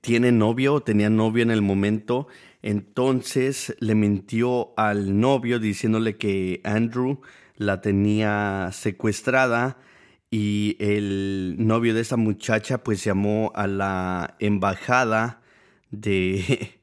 tiene 0.00 0.32
novio, 0.32 0.80
tenía 0.80 1.10
novio 1.10 1.42
en 1.42 1.50
el 1.50 1.62
momento, 1.62 2.28
entonces 2.62 3.76
le 3.80 3.94
mintió 3.94 4.72
al 4.76 5.20
novio 5.20 5.58
diciéndole 5.58 6.16
que 6.16 6.60
Andrew 6.64 7.20
la 7.56 7.80
tenía 7.80 8.70
secuestrada 8.72 9.78
y 10.30 10.76
el 10.78 11.56
novio 11.58 11.94
de 11.94 12.00
esa 12.00 12.16
muchacha 12.16 12.82
pues 12.82 13.04
llamó 13.04 13.52
a 13.54 13.66
la 13.66 14.36
embajada 14.38 15.42
de, 15.90 16.74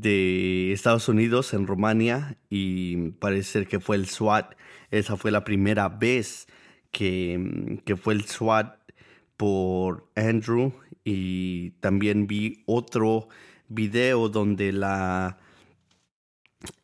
de 0.00 0.72
Estados 0.72 1.08
Unidos 1.08 1.54
en 1.54 1.66
Romania 1.66 2.36
y 2.50 3.10
parece 3.12 3.66
que 3.66 3.80
fue 3.80 3.96
el 3.96 4.06
SWAT. 4.06 4.54
Esa 4.90 5.16
fue 5.16 5.30
la 5.30 5.44
primera 5.44 5.88
vez 5.88 6.46
que, 6.90 7.80
que 7.84 7.96
fue 7.96 8.14
el 8.14 8.24
SWAT 8.24 8.78
por 9.36 10.08
Andrew 10.16 10.72
y 11.04 11.70
también 11.80 12.26
vi 12.26 12.62
otro 12.66 13.28
video 13.68 14.28
donde 14.28 14.72
la 14.72 15.38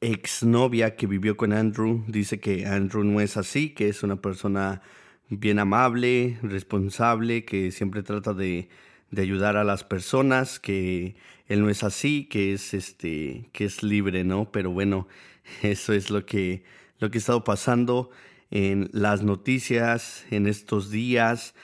exnovia 0.00 0.96
que 0.96 1.06
vivió 1.06 1.36
con 1.36 1.52
Andrew 1.52 2.04
dice 2.06 2.40
que 2.40 2.66
Andrew 2.66 3.04
no 3.04 3.20
es 3.20 3.36
así, 3.36 3.70
que 3.70 3.88
es 3.88 4.02
una 4.02 4.16
persona 4.16 4.82
bien 5.28 5.58
amable, 5.58 6.38
responsable, 6.42 7.44
que 7.44 7.70
siempre 7.70 8.02
trata 8.02 8.34
de, 8.34 8.68
de 9.12 9.22
ayudar 9.22 9.56
a 9.56 9.62
las 9.62 9.84
personas, 9.84 10.58
que 10.58 11.14
él 11.46 11.60
no 11.60 11.68
es 11.70 11.84
así, 11.84 12.24
que 12.24 12.54
es 12.54 12.74
este, 12.74 13.50
que 13.52 13.66
es 13.66 13.82
libre, 13.82 14.24
¿no? 14.24 14.50
Pero 14.50 14.70
bueno, 14.70 15.06
eso 15.62 15.92
es 15.92 16.10
lo 16.10 16.26
que, 16.26 16.64
lo 16.98 17.10
que 17.10 17.18
ha 17.18 17.20
estado 17.20 17.44
pasando 17.44 18.10
en 18.50 18.90
las 18.92 19.22
noticias 19.22 20.24
en 20.30 20.46
estos 20.46 20.90
días. 20.90 21.54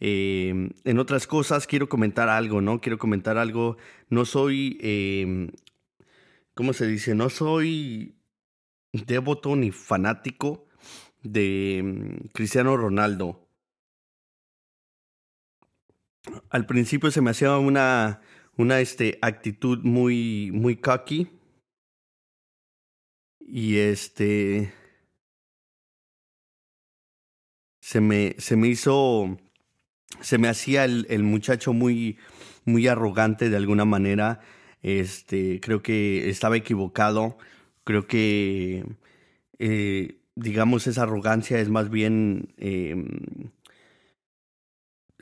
Em, 0.00 0.70
en 0.84 0.98
otras 0.98 1.26
cosas 1.26 1.66
quiero 1.66 1.88
comentar 1.88 2.28
algo, 2.28 2.60
¿no? 2.60 2.80
Quiero 2.80 2.98
comentar 2.98 3.36
algo. 3.38 3.76
No 4.08 4.24
soy, 4.24 4.78
eh, 4.80 5.50
¿cómo 6.54 6.72
se 6.72 6.86
dice? 6.86 7.14
No 7.14 7.28
soy 7.28 8.16
devoto 8.92 9.56
ni 9.56 9.72
fanático 9.72 10.66
de 11.22 11.78
em, 11.78 12.18
Cristiano 12.32 12.76
Ronaldo. 12.78 13.43
Al 16.50 16.66
principio 16.66 17.10
se 17.10 17.20
me 17.20 17.30
hacía 17.30 17.56
una, 17.58 18.20
una 18.56 18.80
este, 18.80 19.18
actitud 19.22 19.80
muy, 19.82 20.50
muy 20.52 20.76
cocky. 20.76 21.28
Y 23.40 23.76
este... 23.76 24.72
Se 27.80 28.00
me, 28.00 28.34
se 28.38 28.56
me 28.56 28.68
hizo 28.68 29.36
se 30.20 30.38
me 30.38 30.48
hacía 30.48 30.84
el, 30.84 31.06
el, 31.10 31.22
muchacho 31.22 31.72
muy, 31.72 32.18
muy 32.64 32.88
arrogante 32.88 33.50
de 33.50 33.56
alguna 33.56 33.84
manera. 33.84 34.40
Este, 34.82 35.60
creo 35.60 35.82
que 35.82 36.28
estaba 36.28 36.56
equivocado. 36.56 37.38
Creo 37.84 38.06
que, 38.06 38.84
eh, 39.58 40.18
digamos, 40.34 40.86
esa 40.86 41.02
arrogancia 41.02 41.58
es 41.60 41.68
más 41.68 41.90
bien 41.90 42.54
eh, 42.58 42.96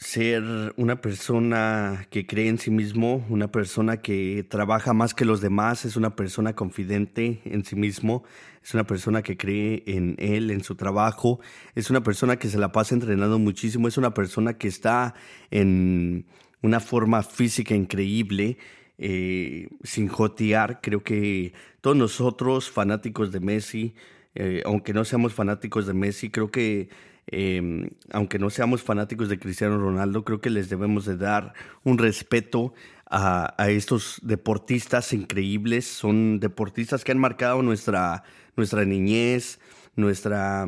ser 0.02 0.42
una 0.76 1.00
persona 1.00 2.06
que 2.10 2.26
cree 2.26 2.48
en 2.48 2.58
sí 2.58 2.70
mismo, 2.70 3.24
una 3.28 3.52
persona 3.52 3.98
que 3.98 4.44
trabaja 4.48 4.92
más 4.92 5.14
que 5.14 5.24
los 5.24 5.40
demás, 5.40 5.84
es 5.84 5.96
una 5.96 6.16
persona 6.16 6.54
confidente 6.54 7.40
en 7.44 7.64
sí 7.64 7.76
mismo, 7.76 8.24
es 8.64 8.74
una 8.74 8.84
persona 8.84 9.22
que 9.22 9.36
cree 9.36 9.84
en 9.86 10.16
él, 10.18 10.50
en 10.50 10.64
su 10.64 10.74
trabajo, 10.74 11.40
es 11.76 11.88
una 11.88 12.02
persona 12.02 12.36
que 12.36 12.48
se 12.48 12.58
la 12.58 12.72
pasa 12.72 12.96
entrenando 12.96 13.38
muchísimo, 13.38 13.86
es 13.86 13.96
una 13.96 14.12
persona 14.12 14.54
que 14.58 14.66
está 14.66 15.14
en 15.52 16.26
una 16.62 16.80
forma 16.80 17.22
física 17.22 17.74
increíble, 17.76 18.58
eh, 18.98 19.68
sin 19.84 20.08
jotear. 20.08 20.80
Creo 20.82 21.04
que 21.04 21.54
todos 21.80 21.96
nosotros, 21.96 22.70
fanáticos 22.70 23.30
de 23.30 23.40
Messi, 23.40 23.94
eh, 24.34 24.62
aunque 24.64 24.92
no 24.92 25.04
seamos 25.04 25.32
fanáticos 25.32 25.86
de 25.86 25.94
Messi, 25.94 26.30
creo 26.30 26.50
que 26.50 26.88
eh, 27.26 27.90
aunque 28.10 28.38
no 28.38 28.50
seamos 28.50 28.82
fanáticos 28.82 29.28
de 29.28 29.38
Cristiano 29.38 29.78
Ronaldo, 29.78 30.24
creo 30.24 30.40
que 30.40 30.50
les 30.50 30.68
debemos 30.68 31.04
de 31.06 31.16
dar 31.16 31.54
un 31.84 31.98
respeto 31.98 32.74
a, 33.12 33.54
estos 33.68 34.20
deportistas 34.22 35.12
increíbles. 35.12 35.86
Son 35.86 36.40
deportistas 36.40 37.04
que 37.04 37.12
han 37.12 37.18
marcado 37.18 37.62
nuestra, 37.62 38.24
nuestra 38.56 38.84
niñez, 38.84 39.60
nuestra, 39.96 40.66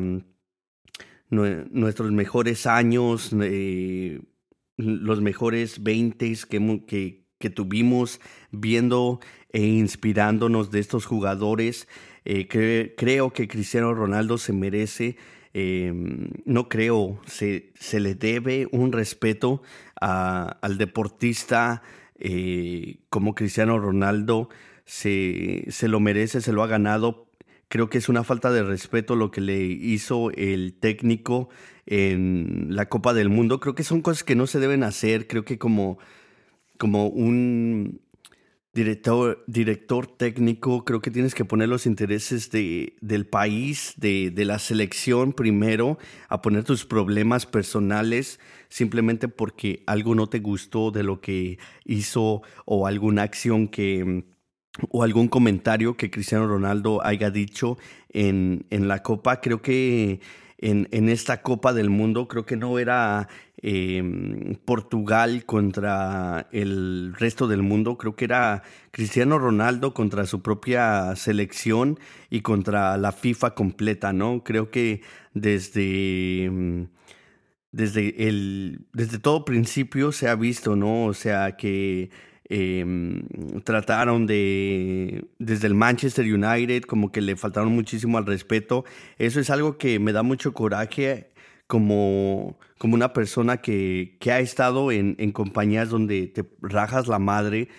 nuestros 1.29 2.11
mejores 2.11 2.67
años, 2.67 3.31
eh, 3.41 4.21
los 4.77 5.21
mejores 5.21 5.81
veintes 5.81 6.45
que, 6.45 6.85
que, 7.39 7.49
tuvimos 7.49 8.19
viendo 8.51 9.19
e 9.51 9.61
inspirándonos 9.61 10.71
de 10.71 10.79
estos 10.79 11.05
jugadores. 11.05 11.87
Eh, 12.25 12.47
cre 12.47 12.95
creo 12.97 13.31
que 13.33 13.47
Cristiano 13.47 13.93
Ronaldo 13.93 14.39
se 14.39 14.51
merece 14.51 15.17
eh, 15.57 15.93
no 16.43 16.67
creo, 16.67 17.21
se, 17.27 17.71
se, 17.79 18.01
le 18.01 18.13
debe 18.13 18.67
un 18.73 18.91
respeto 18.91 19.61
al 20.01 20.77
deportista 20.77 21.81
eh, 22.19 22.97
como 23.09 23.35
Cristiano 23.35 23.79
Ronaldo, 23.79 24.49
se, 24.83 25.63
se 25.69 25.87
lo 25.87 26.01
merece, 26.01 26.41
se 26.41 26.51
lo 26.51 26.61
ha 26.61 26.67
ganado. 26.67 27.29
Creo 27.69 27.89
que 27.89 27.99
es 27.99 28.09
una 28.09 28.25
falta 28.25 28.51
de 28.51 28.63
respeto 28.63 29.15
lo 29.15 29.31
que 29.31 29.39
le 29.39 29.61
hizo 29.63 30.29
el 30.31 30.73
técnico 30.73 31.47
en 31.85 32.67
la 32.71 32.89
Copa 32.89 33.13
del 33.13 33.29
Mundo. 33.29 33.61
Creo 33.61 33.75
que 33.75 33.83
son 33.83 34.01
cosas 34.01 34.25
que 34.25 34.35
no 34.35 34.47
se 34.47 34.59
deben 34.59 34.83
hacer. 34.83 35.25
Creo 35.25 35.45
que 35.45 35.57
como, 35.57 35.99
como 36.77 37.07
un, 37.07 38.01
director, 38.75 39.41
director 39.47 40.05
técnico, 40.05 40.83
creo 40.83 40.99
que 40.99 41.09
tienes 41.09 41.33
que 41.33 41.45
poner 41.45 41.69
los 41.69 41.85
intereses 41.85 42.51
de, 42.51 42.97
del 42.99 43.25
país, 43.25 43.93
de, 43.95 44.31
de, 44.31 44.43
la 44.43 44.59
selección 44.59 45.31
primero, 45.31 45.97
a 46.27 46.41
poner 46.41 46.65
tus 46.65 46.85
problemas 46.85 47.45
personales 47.45 48.39
simplemente 48.67 49.29
porque 49.29 49.81
algo 49.87 50.13
no 50.13 50.27
te 50.27 50.39
gustó 50.39 50.91
de 50.91 51.03
lo 51.03 51.21
que 51.21 51.57
hizo 51.85 52.41
o 52.65 52.85
alguna 52.85 53.23
acción 53.23 53.69
que 53.69 54.25
o 54.89 55.03
algún 55.03 55.29
comentario 55.29 55.95
que 55.95 56.11
Cristiano 56.11 56.45
Ronaldo 56.45 57.01
haya 57.01 57.31
dicho 57.31 57.77
en, 58.09 58.65
en 58.71 58.89
la 58.89 59.01
Copa. 59.01 59.39
Creo 59.39 59.61
que 59.61 60.19
en, 60.57 60.87
en, 60.91 61.09
esta 61.09 61.41
Copa 61.41 61.73
del 61.73 61.89
Mundo. 61.89 62.27
Creo 62.27 62.45
que 62.45 62.55
no 62.55 62.79
era 62.79 63.27
eh, 63.61 64.57
Portugal 64.65 65.45
contra 65.45 66.47
el 66.51 67.13
resto 67.17 67.47
del 67.47 67.63
mundo. 67.63 67.97
Creo 67.97 68.15
que 68.15 68.25
era 68.25 68.63
Cristiano 68.91 69.39
Ronaldo 69.39 69.93
contra 69.93 70.25
su 70.25 70.41
propia 70.41 71.15
selección 71.15 71.99
y 72.29 72.41
contra 72.41 72.97
la 72.97 73.11
FIFA 73.11 73.55
completa, 73.55 74.13
¿no? 74.13 74.43
Creo 74.43 74.71
que 74.71 75.01
desde... 75.33 76.49
Mm, 76.51 76.83
desde, 77.71 78.29
el, 78.29 78.87
desde 78.93 79.19
todo 79.19 79.43
principio 79.43 80.13
se 80.13 80.29
ha 80.29 80.35
visto, 80.35 80.77
¿no? 80.77 81.07
O 81.07 81.13
sea, 81.13 81.57
que 81.57 82.09
eh, 82.49 82.85
trataron 83.63 84.27
de, 84.27 85.25
desde 85.39 85.67
el 85.67 85.75
Manchester 85.75 86.25
United, 86.25 86.83
como 86.83 87.11
que 87.11 87.21
le 87.21 87.35
faltaron 87.35 87.71
muchísimo 87.73 88.17
al 88.17 88.25
respeto. 88.25 88.85
Eso 89.17 89.39
es 89.39 89.49
algo 89.49 89.77
que 89.77 89.99
me 89.99 90.13
da 90.13 90.23
mucho 90.23 90.53
coraje 90.53 91.29
como, 91.67 92.57
como 92.77 92.95
una 92.95 93.13
persona 93.13 93.57
que, 93.57 94.17
que 94.19 94.31
ha 94.31 94.39
estado 94.39 94.91
en, 94.91 95.15
en 95.19 95.31
compañías 95.31 95.89
donde 95.89 96.27
te 96.27 96.45
rajas 96.61 97.07
la 97.07 97.19
madre 97.19 97.69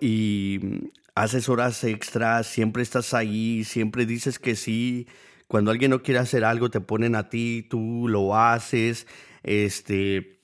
y 0.00 0.90
haces 1.14 1.48
horas 1.48 1.82
extras, 1.84 2.46
siempre 2.46 2.82
estás 2.82 3.14
ahí, 3.14 3.64
siempre 3.64 4.06
dices 4.06 4.38
que 4.38 4.56
sí. 4.56 5.06
Cuando 5.48 5.70
alguien 5.70 5.90
no 5.90 6.02
quiere 6.02 6.18
hacer 6.20 6.44
algo, 6.44 6.70
te 6.70 6.80
ponen 6.80 7.14
a 7.14 7.28
ti, 7.28 7.66
tú 7.68 8.06
lo 8.08 8.36
haces. 8.36 9.06
Este, 9.42 10.35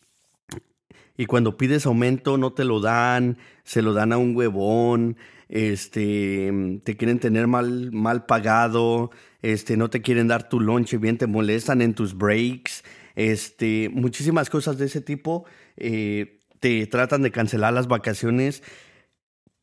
y 1.16 1.26
cuando 1.26 1.56
pides 1.56 1.86
aumento 1.86 2.38
no 2.38 2.52
te 2.52 2.64
lo 2.64 2.80
dan, 2.80 3.38
se 3.64 3.82
lo 3.82 3.92
dan 3.92 4.12
a 4.12 4.18
un 4.18 4.34
huevón, 4.36 5.16
este, 5.48 6.80
te 6.84 6.96
quieren 6.96 7.18
tener 7.18 7.46
mal, 7.46 7.92
mal 7.92 8.26
pagado, 8.26 9.10
este, 9.42 9.76
no 9.76 9.90
te 9.90 10.00
quieren 10.00 10.28
dar 10.28 10.48
tu 10.48 10.60
lunch 10.60 10.98
bien, 10.98 11.18
te 11.18 11.26
molestan 11.26 11.82
en 11.82 11.94
tus 11.94 12.16
breaks, 12.16 12.84
este, 13.14 13.90
muchísimas 13.92 14.48
cosas 14.48 14.78
de 14.78 14.86
ese 14.86 15.00
tipo. 15.00 15.44
Eh, 15.76 16.40
te 16.60 16.86
tratan 16.86 17.22
de 17.22 17.32
cancelar 17.32 17.72
las 17.72 17.88
vacaciones 17.88 18.62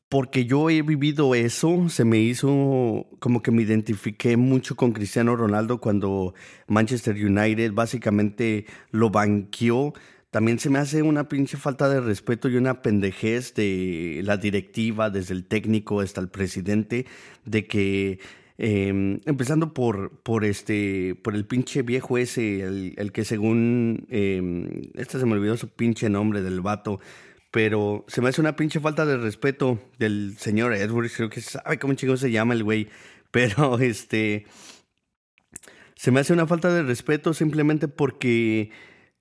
porque 0.09 0.45
yo 0.45 0.71
he 0.71 0.81
vivido 0.81 1.35
eso, 1.35 1.87
se 1.87 2.03
me 2.03 2.17
hizo 2.17 3.07
como 3.19 3.43
que 3.43 3.51
me 3.51 3.61
identifiqué 3.61 4.37
mucho 4.37 4.75
con 4.75 4.91
Cristiano 4.91 5.35
Ronaldo 5.35 5.79
cuando 5.79 6.33
Manchester 6.67 7.15
United 7.15 7.73
básicamente 7.73 8.65
lo 8.89 9.11
banqueó. 9.11 9.93
También 10.31 10.59
se 10.59 10.69
me 10.69 10.77
hace 10.77 11.01
una 11.01 11.27
pinche 11.27 11.57
falta 11.57 11.89
de 11.89 12.01
respeto 12.01 12.49
y 12.49 12.55
una 12.57 12.83
pendejez 12.83 13.55
de 13.55 14.21
la 14.23 14.37
directiva, 14.37 15.09
desde 15.09 15.33
el 15.33 15.45
técnico 15.45 16.01
hasta 16.01 16.21
el 16.21 16.29
presidente, 16.29 17.07
de 17.45 17.65
que 17.65 18.19
em, 18.59 19.19
empezando 19.25 19.73
por, 19.73 20.21
por 20.21 20.45
este, 20.45 21.15
por 21.23 21.35
el 21.35 21.45
pinche 21.47 21.81
viejo 21.81 22.17
ese, 22.19 22.61
el, 22.61 23.11
que 23.11 23.25
según, 23.25 24.05
eh, 24.09 24.91
este 24.95 25.19
se 25.19 25.25
me 25.25 25.33
olvidó 25.33 25.57
su 25.57 25.69
pinche 25.69 26.09
nombre 26.09 26.43
del 26.43 26.61
vato, 26.61 26.99
pero 27.51 28.05
se 28.07 28.21
me 28.21 28.29
hace 28.29 28.41
una 28.41 28.55
pinche 28.55 28.79
falta 28.79 29.05
de 29.05 29.17
respeto 29.17 29.79
del 29.97 30.37
señor 30.37 30.73
Edwards, 30.73 31.15
creo 31.15 31.29
que 31.29 31.41
sabe 31.41 31.79
cómo 31.79 31.95
chingo 31.95 32.17
se 32.17 32.31
llama 32.31 32.53
el 32.53 32.63
güey, 32.63 32.87
pero 33.31 33.79
este, 33.79 34.45
se 35.95 36.11
me 36.11 36.19
hace 36.19 36.33
una 36.33 36.45
falta 36.47 36.71
de 36.71 36.83
respeto 36.83 37.33
simplemente 37.33 37.87
porque 37.87 38.71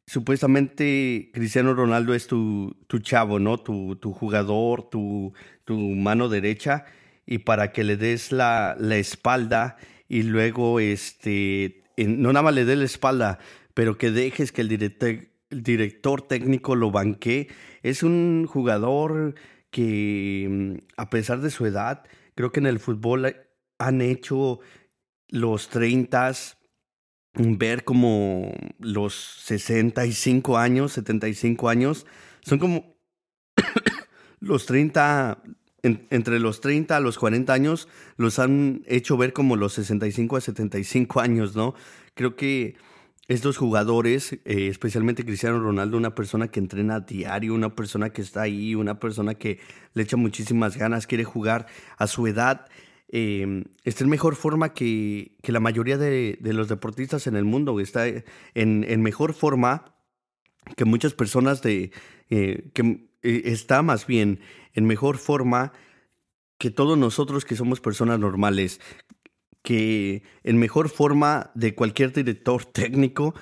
supuestamente 0.08 1.30
Cristiano 1.34 1.74
Ronaldo 1.74 2.14
es 2.14 2.26
tu, 2.26 2.74
tu 2.86 2.98
chavo, 2.98 3.38
¿no? 3.38 3.58
Tu, 3.58 3.96
tu 3.96 4.12
jugador, 4.12 4.88
tu, 4.88 5.34
tu 5.64 5.76
mano 5.78 6.28
derecha, 6.30 6.86
y 7.26 7.38
para 7.38 7.72
que 7.72 7.84
le 7.84 7.98
des 7.98 8.32
la, 8.32 8.74
la 8.78 8.96
espalda 8.96 9.76
y 10.08 10.22
luego, 10.22 10.80
este, 10.80 11.84
no 11.98 12.32
nada 12.32 12.42
más 12.42 12.54
le 12.54 12.64
des 12.64 12.78
la 12.78 12.86
espalda, 12.86 13.38
pero 13.74 13.98
que 13.98 14.10
dejes 14.10 14.50
que 14.50 14.62
el 14.62 14.68
director, 14.68 15.10
el 15.50 15.62
director 15.62 16.22
técnico 16.22 16.74
lo 16.74 16.90
banquee 16.90 17.48
es 17.82 18.02
un 18.02 18.46
jugador 18.46 19.34
que, 19.70 20.48
mm, 20.50 20.74
a 20.96 21.10
pesar 21.10 21.40
de 21.40 21.50
su 21.50 21.66
edad, 21.66 22.04
creo 22.34 22.50
que 22.50 22.60
en 22.60 22.66
el 22.66 22.80
fútbol 22.80 23.36
han 23.78 24.00
hecho 24.00 24.60
los 25.28 25.68
30 25.68 26.32
ver 27.38 27.84
como 27.84 28.52
los 28.78 29.14
65 29.14 30.58
años, 30.58 30.92
75 30.92 31.68
años. 31.68 32.06
Son 32.42 32.58
como 32.58 32.96
los 34.40 34.66
30, 34.66 35.42
entre 35.82 36.40
los 36.40 36.60
30 36.60 36.96
a 36.96 37.00
los 37.00 37.18
40 37.18 37.52
años, 37.52 37.88
los 38.16 38.38
han 38.38 38.82
hecho 38.86 39.16
ver 39.16 39.32
como 39.32 39.56
los 39.56 39.74
65 39.74 40.36
a 40.36 40.40
75 40.40 41.20
años, 41.20 41.54
¿no? 41.54 41.74
Creo 42.14 42.36
que 42.36 42.76
estos 43.28 43.58
jugadores, 43.58 44.32
eh, 44.32 44.68
especialmente 44.68 45.24
Cristiano 45.24 45.60
Ronaldo, 45.60 45.98
una 45.98 46.14
persona 46.14 46.48
que 46.48 46.60
entrena 46.60 46.96
a 46.96 47.00
diario, 47.00 47.54
una 47.54 47.74
persona 47.74 48.10
que 48.10 48.22
está 48.22 48.42
ahí, 48.42 48.74
una 48.74 48.98
persona 48.98 49.34
que 49.34 49.60
le 49.92 50.02
echa 50.02 50.16
muchísimas 50.16 50.78
ganas, 50.78 51.06
quiere 51.06 51.24
jugar 51.24 51.66
a 51.98 52.06
su 52.06 52.26
edad, 52.26 52.66
eh, 53.10 53.64
está 53.84 54.04
en 54.04 54.10
mejor 54.10 54.36
forma 54.36 54.74
que, 54.74 55.36
que 55.42 55.52
la 55.52 55.60
mayoría 55.60 55.96
de, 55.96 56.38
de, 56.40 56.52
los 56.52 56.68
deportistas 56.68 57.26
en 57.26 57.36
el 57.36 57.44
mundo, 57.44 57.78
está 57.80 58.06
en, 58.06 58.24
en 58.54 59.02
mejor 59.02 59.32
forma 59.32 59.94
que 60.76 60.84
muchas 60.84 61.14
personas 61.14 61.62
de, 61.62 61.90
eh, 62.28 62.70
que 62.74 63.08
eh, 63.22 63.42
está 63.46 63.82
más 63.82 64.06
bien 64.06 64.40
en 64.74 64.86
mejor 64.86 65.16
forma 65.16 65.72
que 66.58 66.70
todos 66.70 66.98
nosotros 66.98 67.44
que 67.44 67.56
somos 67.56 67.80
personas 67.80 68.18
normales 68.18 68.80
que 69.62 70.22
en 70.44 70.58
mejor 70.58 70.88
forma 70.88 71.50
de 71.54 71.74
cualquier 71.74 72.12
director 72.12 72.64
técnico, 72.72 73.34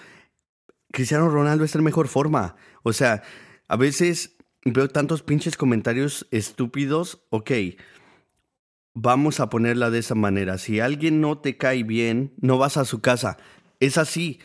Cristiano 0.92 1.28
Ronaldo 1.28 1.64
está 1.64 1.78
en 1.78 1.84
mejor 1.84 2.08
forma. 2.08 2.56
O 2.82 2.92
sea, 2.92 3.22
a 3.68 3.76
veces 3.76 4.36
veo 4.64 4.88
tantos 4.88 5.22
pinches 5.22 5.56
comentarios 5.56 6.26
estúpidos. 6.30 7.22
Ok, 7.30 7.50
vamos 8.96 9.38
a 9.38 9.48
ponerla 9.48 9.90
de 9.90 10.00
esa 10.00 10.16
manera. 10.16 10.58
Si 10.58 10.80
alguien 10.80 11.20
no 11.20 11.38
te 11.38 11.56
cae 11.56 11.84
bien, 11.84 12.32
no 12.40 12.58
vas 12.58 12.76
a 12.76 12.84
su 12.84 13.00
casa. 13.00 13.36
Es 13.78 13.98
así. 13.98 14.40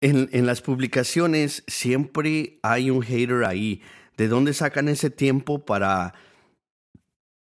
En, 0.00 0.28
en 0.32 0.46
las 0.46 0.62
publicaciones 0.62 1.64
siempre 1.66 2.58
hay 2.62 2.90
un 2.90 3.02
hater 3.02 3.44
ahí. 3.44 3.82
¿De 4.16 4.28
dónde 4.28 4.54
sacan 4.54 4.88
ese 4.88 5.10
tiempo 5.10 5.64
para, 5.64 6.14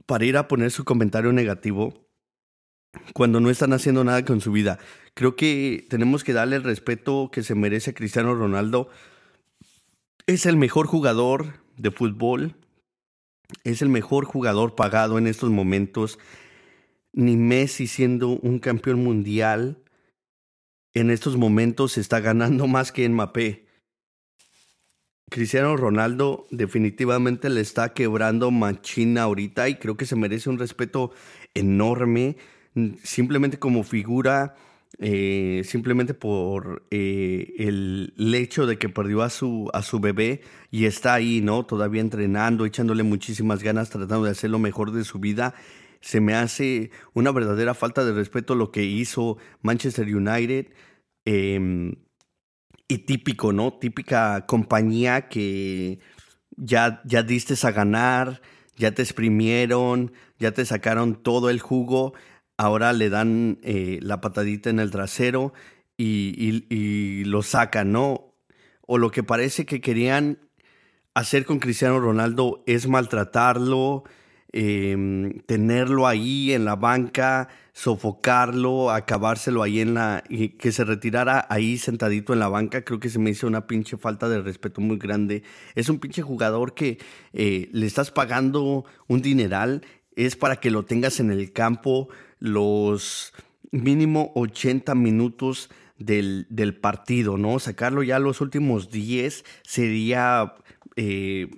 para 0.05 0.25
ir 0.25 0.37
a 0.37 0.47
poner 0.47 0.71
su 0.71 0.83
comentario 0.83 1.31
negativo? 1.31 2.07
cuando 3.13 3.39
no 3.39 3.49
están 3.49 3.73
haciendo 3.73 4.03
nada 4.03 4.25
con 4.25 4.41
su 4.41 4.51
vida. 4.51 4.79
Creo 5.13 5.35
que 5.35 5.85
tenemos 5.89 6.23
que 6.23 6.33
darle 6.33 6.55
el 6.55 6.63
respeto 6.63 7.29
que 7.31 7.43
se 7.43 7.55
merece 7.55 7.91
a 7.91 7.93
Cristiano 7.93 8.33
Ronaldo. 8.35 8.89
Es 10.25 10.45
el 10.45 10.57
mejor 10.57 10.87
jugador 10.87 11.59
de 11.77 11.91
fútbol. 11.91 12.55
Es 13.63 13.81
el 13.81 13.89
mejor 13.89 14.25
jugador 14.25 14.75
pagado 14.75 15.17
en 15.17 15.27
estos 15.27 15.49
momentos. 15.49 16.19
Ni 17.13 17.37
Messi 17.37 17.87
siendo 17.87 18.29
un 18.29 18.59
campeón 18.59 19.03
mundial 19.03 19.83
en 20.93 21.11
estos 21.11 21.37
momentos 21.37 21.97
está 21.97 22.19
ganando 22.19 22.67
más 22.67 22.91
que 22.91 23.07
Mbappé. 23.07 23.67
Cristiano 25.29 25.75
Ronaldo 25.75 26.47
definitivamente 26.51 27.49
le 27.49 27.59
está 27.61 27.93
quebrando 27.93 28.49
machina 28.49 29.23
ahorita 29.23 29.67
y 29.67 29.75
creo 29.75 29.97
que 29.97 30.05
se 30.05 30.15
merece 30.15 30.49
un 30.49 30.57
respeto 30.57 31.11
enorme 31.53 32.37
simplemente 33.03 33.59
como 33.59 33.83
figura, 33.83 34.55
eh, 34.99 35.61
simplemente 35.63 36.15
por 36.15 36.87
eh, 36.89 37.53
el, 37.59 38.13
hecho 38.33 38.65
de 38.65 38.79
que 38.79 38.89
perdió 38.89 39.21
a 39.21 39.29
su, 39.29 39.69
a 39.73 39.83
su 39.83 39.99
bebé 39.99 40.41
y 40.71 40.85
está 40.85 41.13
ahí, 41.13 41.41
¿no? 41.41 41.65
Todavía 41.65 42.01
entrenando, 42.01 42.65
echándole 42.65 43.03
muchísimas 43.03 43.61
ganas, 43.61 43.91
tratando 43.91 44.23
de 44.23 44.31
hacer 44.31 44.49
lo 44.49 44.59
mejor 44.59 44.91
de 44.91 45.03
su 45.03 45.19
vida. 45.19 45.53
Se 46.01 46.19
me 46.19 46.33
hace 46.33 46.91
una 47.13 47.31
verdadera 47.31 47.73
falta 47.75 48.05
de 48.05 48.13
respeto 48.13 48.55
lo 48.55 48.71
que 48.71 48.83
hizo 48.85 49.37
Manchester 49.61 50.07
United. 50.15 50.67
Em, 51.25 51.95
y 52.87 52.99
típico, 52.99 53.53
¿no? 53.53 53.73
Típica 53.73 54.45
compañía 54.47 55.27
que 55.29 55.99
ya, 56.55 57.01
ya 57.05 57.23
diste 57.23 57.55
a 57.67 57.71
ganar, 57.71 58.41
ya 58.77 58.93
te 58.93 59.01
exprimieron, 59.03 60.13
ya 60.39 60.51
te 60.53 60.65
sacaron 60.65 61.15
todo 61.21 61.49
el 61.49 61.59
jugo 61.59 62.13
ahora 62.57 62.91
le 62.91 63.09
dan 63.09 63.59
eh, 63.61 63.99
la 64.01 64.19
patadita 64.19 64.69
en 64.69 64.79
el 64.79 64.91
trasero 64.91 65.53
y, 65.97 67.23
lo 67.25 67.41
sacan, 67.41 67.91
¿no? 67.91 68.33
O 68.85 68.97
lo 68.97 69.11
que 69.11 69.23
parece 69.23 69.65
que 69.65 69.81
querían 69.81 70.39
hacer 71.13 71.45
con 71.45 71.59
Cristiano 71.59 71.99
Ronaldo 71.99 72.63
es 72.67 72.87
maltratarlo, 72.87 74.03
em, 74.51 75.39
tenerlo 75.41 76.07
ahí 76.07 76.53
en 76.53 76.65
la 76.65 76.75
banca, 76.75 77.49
sofocarlo, 77.73 78.91
acabárselo 78.91 79.63
ahí 79.63 79.81
en 79.81 79.95
la... 79.95 80.23
que 80.59 80.71
se 80.71 80.83
retirara 80.83 81.45
ahí 81.49 81.77
sentadito 81.77 82.33
en 82.33 82.39
la 82.39 82.47
banca, 82.47 82.83
creo 82.83 82.99
que 82.99 83.09
se 83.09 83.19
me 83.19 83.31
hizo 83.31 83.47
una 83.47 83.67
pinche 83.67 83.97
falta 83.97 84.29
de 84.29 84.41
respeto 84.41 84.79
muy 84.81 84.97
grande. 84.97 85.43
Es 85.75 85.89
un 85.89 85.99
pinche 85.99 86.21
jugador 86.21 86.73
que 86.75 86.99
eh, 87.33 87.69
le 87.71 87.85
estás 87.87 88.11
pagando 88.11 88.85
un 89.07 89.21
dineral, 89.21 89.83
es 90.15 90.35
para 90.35 90.57
que 90.57 90.71
lo 90.71 90.85
tengas 90.85 91.19
en 91.19 91.31
el 91.31 91.51
campo 91.51 92.09
los 92.39 93.33
mínimo 93.71 94.31
80 94.35 94.95
minutos 94.95 95.69
del, 95.97 96.47
del 96.49 96.75
partido, 96.75 97.37
¿no? 97.37 97.59
Sacarlo 97.59 98.03
ya 98.03 98.19
los 98.19 98.41
últimos 98.41 98.91
10 98.91 99.43
sería 99.63 100.55
eh, 100.95 101.49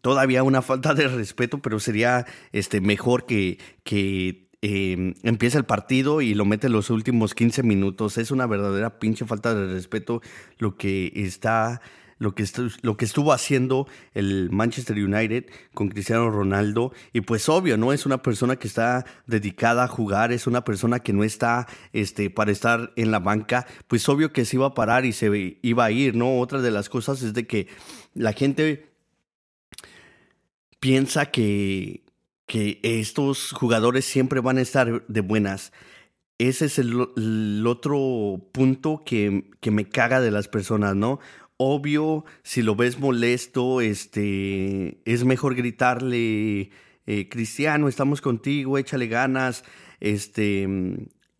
todavía 0.00 0.42
una 0.42 0.62
falta 0.62 0.94
de 0.94 1.08
respeto, 1.08 1.60
pero 1.60 1.80
sería 1.80 2.26
este, 2.52 2.80
mejor 2.80 3.26
que, 3.26 3.58
que 3.82 4.46
empiece 4.62 5.58
el 5.58 5.64
partido 5.64 6.20
y 6.20 6.34
lo 6.34 6.44
mete 6.44 6.68
los 6.68 6.90
últimos 6.90 7.34
15 7.34 7.62
minutos. 7.62 8.18
Es 8.18 8.30
una 8.30 8.46
verdadera 8.46 8.98
pinche 8.98 9.24
falta 9.24 9.54
de 9.54 9.72
respeto 9.72 10.22
lo 10.58 10.76
que 10.76 11.12
está 11.14 11.80
lo 12.18 12.34
que, 12.34 12.44
lo 12.82 12.96
que 12.96 13.04
estuvo 13.04 13.32
haciendo 13.32 13.86
el 14.14 14.50
Manchester 14.50 14.96
United 14.96 15.46
con 15.74 15.88
Cristiano 15.88 16.30
Ronaldo. 16.30 16.92
Y 17.12 17.22
pues 17.22 17.48
obvio, 17.48 17.76
¿no? 17.76 17.92
Es 17.92 18.06
una 18.06 18.22
persona 18.22 18.56
que 18.56 18.68
está 18.68 19.04
dedicada 19.26 19.84
a 19.84 19.88
jugar, 19.88 20.32
es 20.32 20.46
una 20.46 20.64
persona 20.64 21.00
que 21.00 21.12
no 21.12 21.24
está 21.24 21.66
este, 21.92 22.30
para 22.30 22.52
estar 22.52 22.92
en 22.96 23.10
la 23.10 23.18
banca. 23.18 23.66
Pues 23.86 24.08
obvio 24.08 24.32
que 24.32 24.44
se 24.44 24.56
iba 24.56 24.66
a 24.66 24.74
parar 24.74 25.04
y 25.04 25.12
se 25.12 25.58
iba 25.62 25.84
a 25.84 25.90
ir, 25.90 26.14
¿no? 26.14 26.38
Otra 26.38 26.60
de 26.60 26.70
las 26.70 26.88
cosas 26.88 27.22
es 27.22 27.34
de 27.34 27.46
que 27.46 27.68
la 28.14 28.32
gente 28.32 28.90
piensa 30.80 31.26
que, 31.26 32.04
que 32.46 32.80
estos 32.82 33.52
jugadores 33.52 34.04
siempre 34.04 34.40
van 34.40 34.58
a 34.58 34.62
estar 34.62 35.04
de 35.06 35.20
buenas. 35.20 35.72
Ese 36.38 36.66
es 36.66 36.78
el, 36.78 37.64
otro 37.66 38.40
punto 38.52 39.02
que, 39.04 39.50
que 39.60 39.70
me 39.70 39.88
caga 39.88 40.20
de 40.20 40.30
las 40.30 40.48
personas, 40.48 40.94
¿no? 40.94 41.18
Obvio, 41.56 42.24
si 42.42 42.62
lo 42.62 42.76
ves 42.76 42.98
molesto, 42.98 43.80
este, 43.80 45.00
es 45.04 45.24
mejor 45.24 45.54
gritarle, 45.54 46.70
eh, 47.06 47.28
Cristiano, 47.28 47.88
estamos 47.88 48.20
contigo, 48.20 48.78
échale 48.78 49.06
ganas, 49.06 49.64
este, 50.00 50.62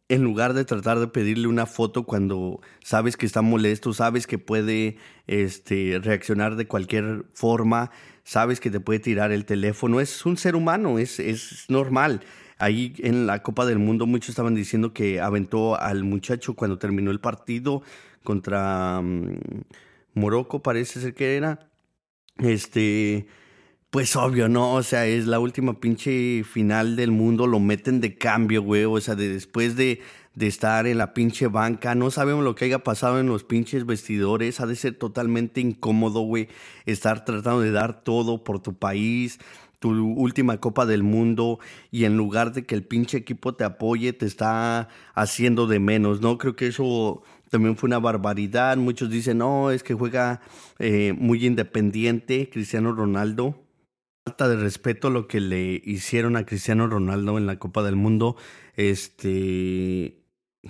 en 0.08 0.22
lugar 0.22 0.54
de 0.54 0.64
tratar 0.64 1.00
de 1.00 1.08
pedirle 1.08 1.48
una 1.48 1.66
foto 1.66 2.04
cuando 2.04 2.60
sabes 2.82 3.16
que 3.16 3.26
está 3.26 3.42
molesto, 3.42 3.92
sabes 3.92 4.26
que 4.26 4.38
puede 4.38 4.98
este, 5.26 5.98
reaccionar 6.00 6.56
de 6.56 6.68
cualquier 6.68 7.26
forma, 7.34 7.90
sabes 8.22 8.60
que 8.60 8.70
te 8.70 8.80
puede 8.80 9.00
tirar 9.00 9.32
el 9.32 9.44
teléfono, 9.44 10.00
es 10.00 10.24
un 10.24 10.36
ser 10.36 10.56
humano, 10.56 10.98
es, 10.98 11.18
es 11.18 11.66
normal. 11.68 12.20
Ahí 12.58 12.94
en 12.98 13.26
la 13.26 13.42
Copa 13.42 13.66
del 13.66 13.78
Mundo 13.78 14.06
muchos 14.06 14.30
estaban 14.30 14.54
diciendo 14.54 14.94
que 14.94 15.20
aventó 15.20 15.78
al 15.78 16.04
muchacho 16.04 16.54
cuando 16.54 16.78
terminó 16.78 17.10
el 17.10 17.20
partido 17.20 17.82
contra 18.22 19.00
um, 19.00 19.36
Morocco, 20.16 20.62
parece 20.62 21.00
ser 21.00 21.14
que 21.14 21.36
era. 21.36 21.70
Este, 22.38 23.26
pues 23.90 24.16
obvio, 24.16 24.48
¿no? 24.48 24.74
O 24.74 24.82
sea, 24.82 25.06
es 25.06 25.26
la 25.26 25.38
última 25.38 25.80
pinche 25.80 26.42
final 26.44 26.96
del 26.96 27.10
mundo, 27.12 27.46
lo 27.46 27.60
meten 27.60 28.00
de 28.00 28.16
cambio, 28.18 28.62
güey. 28.62 28.84
O 28.84 29.00
sea, 29.00 29.14
de, 29.14 29.28
después 29.28 29.76
de, 29.76 30.00
de 30.34 30.46
estar 30.46 30.86
en 30.86 30.98
la 30.98 31.14
pinche 31.14 31.48
banca, 31.48 31.94
no 31.94 32.10
sabemos 32.10 32.44
lo 32.44 32.54
que 32.54 32.64
haya 32.64 32.82
pasado 32.82 33.20
en 33.20 33.26
los 33.26 33.44
pinches 33.44 33.86
vestidores, 33.86 34.60
ha 34.60 34.66
de 34.66 34.76
ser 34.76 34.94
totalmente 34.98 35.60
incómodo, 35.60 36.20
güey, 36.20 36.48
estar 36.86 37.24
tratando 37.24 37.60
de 37.60 37.70
dar 37.70 38.02
todo 38.02 38.42
por 38.42 38.60
tu 38.60 38.74
país 38.74 39.38
tu 39.78 39.90
última 39.90 40.58
Copa 40.58 40.86
del 40.86 41.02
Mundo 41.02 41.58
y 41.90 42.04
en 42.04 42.16
lugar 42.16 42.52
de 42.52 42.64
que 42.64 42.74
el 42.74 42.84
pinche 42.84 43.18
equipo 43.18 43.54
te 43.54 43.64
apoye, 43.64 44.12
te 44.12 44.26
está 44.26 44.88
haciendo 45.14 45.66
de 45.66 45.78
menos, 45.78 46.20
¿no? 46.20 46.38
Creo 46.38 46.56
que 46.56 46.68
eso 46.68 47.22
también 47.50 47.76
fue 47.76 47.88
una 47.88 47.98
barbaridad. 47.98 48.76
Muchos 48.76 49.10
dicen, 49.10 49.38
no, 49.38 49.70
es 49.70 49.82
que 49.82 49.94
juega 49.94 50.40
eh, 50.78 51.14
muy 51.16 51.46
independiente 51.46 52.48
Cristiano 52.50 52.92
Ronaldo. 52.92 53.62
Falta 54.26 54.48
de 54.48 54.56
respeto 54.56 55.10
lo 55.10 55.28
que 55.28 55.40
le 55.40 55.80
hicieron 55.84 56.36
a 56.36 56.44
Cristiano 56.44 56.88
Ronaldo 56.88 57.38
en 57.38 57.46
la 57.46 57.58
Copa 57.58 57.82
del 57.82 57.96
Mundo. 57.96 58.36
Este, 58.74 60.24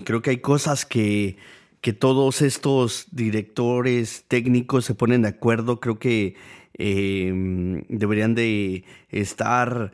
creo 0.04 0.20
que 0.20 0.30
hay 0.30 0.38
cosas 0.38 0.84
que, 0.84 1.38
que 1.80 1.92
todos 1.92 2.42
estos 2.42 3.06
directores 3.12 4.24
técnicos 4.28 4.84
se 4.84 4.94
ponen 4.94 5.22
de 5.22 5.28
acuerdo. 5.28 5.80
Creo 5.80 5.98
que 5.98 6.36
Em, 6.78 7.84
deberían 7.88 8.34
de 8.34 8.84
estar 9.08 9.92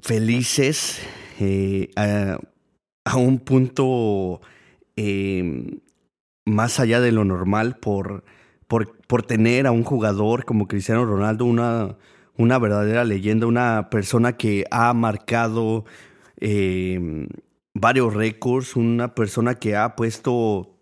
felices 0.00 1.00
eh, 1.40 1.90
un 3.16 3.38
punto 3.40 4.40
em, 4.96 5.80
más 6.44 6.80
allá 6.80 7.00
de 7.00 7.12
lo 7.12 7.24
normal 7.24 7.76
por, 7.76 8.24
por, 8.68 8.96
por, 9.06 9.22
tener 9.22 9.66
a 9.66 9.72
un 9.72 9.84
jugador 9.84 10.44
como 10.44 10.68
Cristiano 10.68 11.04
Ronaldo, 11.04 11.44
una, 11.44 11.96
una 12.36 12.58
verdadera 12.58 13.04
leyenda, 13.04 13.46
una 13.46 13.88
persona 13.90 14.36
que 14.36 14.64
ha 14.70 14.92
marcado 14.94 15.84
em, 16.38 17.28
varios 17.74 18.14
récords, 18.14 18.76
una 18.76 19.14
persona 19.14 19.56
que 19.56 19.76
ha 19.76 19.96
puesto 19.96 20.76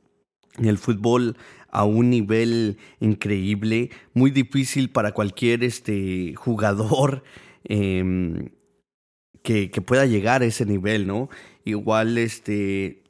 el 0.58 0.78
fútbol 0.78 1.36
a 1.70 1.84
un 1.84 2.10
nivel 2.10 2.78
increíble, 3.00 3.90
muy 4.14 4.30
difícil 4.30 4.90
para 4.90 5.12
cualquier 5.12 5.62
este, 5.64 6.34
jugador 6.34 7.22
em, 7.64 8.50
que, 9.70 9.82
pueda 9.82 10.06
llegar 10.06 10.42
a 10.42 10.46
ese 10.46 10.66
nivel, 10.66 11.06
¿no? 11.06 11.28
Igual 11.64 12.18
este, 12.18 13.02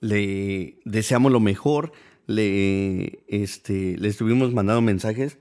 le 0.00 0.78
deseamos 0.84 1.32
lo 1.32 1.40
mejor, 1.40 1.92
le, 2.26 3.24
este, 3.28 3.96
le 3.96 4.08
estuvimos 4.08 4.52
mandando 4.52 4.82
mensajes. 4.82 5.38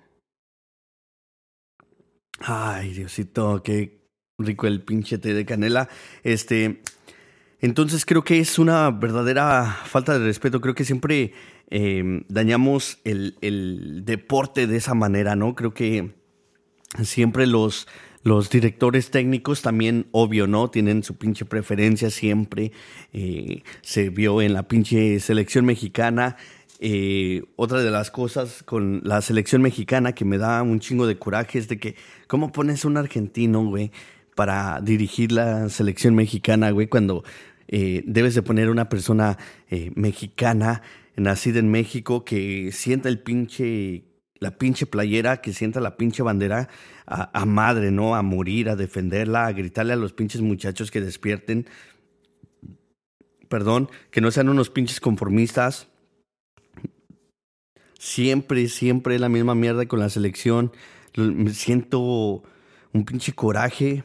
Ay, 2.40 2.94
Diosito, 2.94 3.62
qué 3.64 4.10
rico 4.38 4.68
el 4.68 4.84
pinche 4.84 5.18
té 5.18 5.34
de 5.34 5.46
canela. 5.46 5.90
Este, 6.24 6.82
entonces 7.60 8.06
creo 8.06 8.24
que 8.24 8.40
es 8.40 8.60
una 8.60 8.92
verdadera 8.92 9.66
falta 9.86 10.18
de 10.18 10.26
respeto. 10.26 10.60
Creo 10.60 10.76
que 10.76 10.86
siempre 10.86 11.34
Em, 11.68 12.24
dañamos 12.30 13.00
el, 13.06 13.38
el, 13.42 14.06
deporte 14.06 14.68
de 14.68 14.78
esa 14.78 14.94
manera, 14.94 15.36
¿no? 15.36 15.56
Creo 15.56 15.74
que 15.74 16.14
siempre 17.04 17.48
los, 17.48 17.88
los 18.26 18.50
directores 18.50 19.12
técnicos 19.12 19.62
también, 19.62 20.08
obvio, 20.12 20.48
¿no? 20.48 20.72
Tienen 20.72 21.04
su 21.04 21.16
pinche 21.16 21.46
preferencia 21.46 22.10
siempre. 22.10 22.72
Eh, 23.14 23.62
se 23.82 24.10
vio 24.10 24.42
en 24.42 24.54
la 24.54 24.68
pinche 24.68 25.20
selección 25.20 25.64
mexicana. 25.64 26.36
Eh, 26.80 27.44
otra 27.56 27.84
de 27.84 27.92
las 27.92 28.10
cosas 28.10 28.64
con 28.64 29.02
la 29.04 29.22
selección 29.22 29.62
mexicana 29.62 30.14
que 30.14 30.26
me 30.26 30.40
da 30.40 30.64
un 30.64 30.80
chingo 30.80 31.06
de 31.06 31.20
coraje 31.20 31.60
es 31.60 31.68
de 31.68 31.78
que, 31.78 31.96
¿cómo 32.26 32.52
pones 32.52 32.84
un 32.84 32.98
argentino, 32.98 33.64
güey, 33.64 33.92
para 34.34 34.82
dirigir 34.82 35.32
la 35.32 35.70
selección 35.70 36.16
mexicana, 36.16 36.72
güey, 36.72 36.88
cuando 36.88 37.24
eh, 37.68 38.02
debes 38.08 38.34
de 38.34 38.42
poner 38.42 38.72
una 38.72 38.90
persona 38.90 39.38
mexicana? 39.94 40.82
nacida 41.18 41.60
en 41.60 41.70
México, 41.72 42.26
que 42.26 42.72
sienta 42.74 43.10
el 43.10 43.20
pinche, 43.20 44.04
la 44.40 44.58
pinche 44.58 44.86
playera, 44.86 45.42
que 45.42 45.54
sienta 45.54 45.80
la 45.80 45.98
pinche 45.98 46.24
bandera 46.24 46.70
a, 47.06 47.46
madre, 47.46 47.92
¿no? 47.92 48.16
A 48.16 48.22
morir, 48.22 48.70
a 48.70 48.76
defenderla, 48.76 49.48
a 49.48 49.54
gritarle 49.54 49.94
a 49.94 49.98
los 49.98 50.14
pinches 50.14 50.42
muchachos 50.42 50.92
que 50.92 51.02
despierten. 51.02 51.68
Perdón, 53.48 53.90
que 54.12 54.22
no 54.22 54.32
sean 54.32 54.50
unos 54.50 54.70
pinches 54.70 55.00
conformistas. 55.00 55.88
Siempre, 57.98 58.68
siempre 58.68 59.20
la 59.20 59.30
misma 59.30 59.56
mierda 59.56 59.86
con 59.88 60.00
la 60.00 60.10
selección. 60.10 60.72
Me 61.16 61.52
siento 61.52 62.44
un 62.92 63.06
pinche 63.06 63.34
coraje 63.34 64.04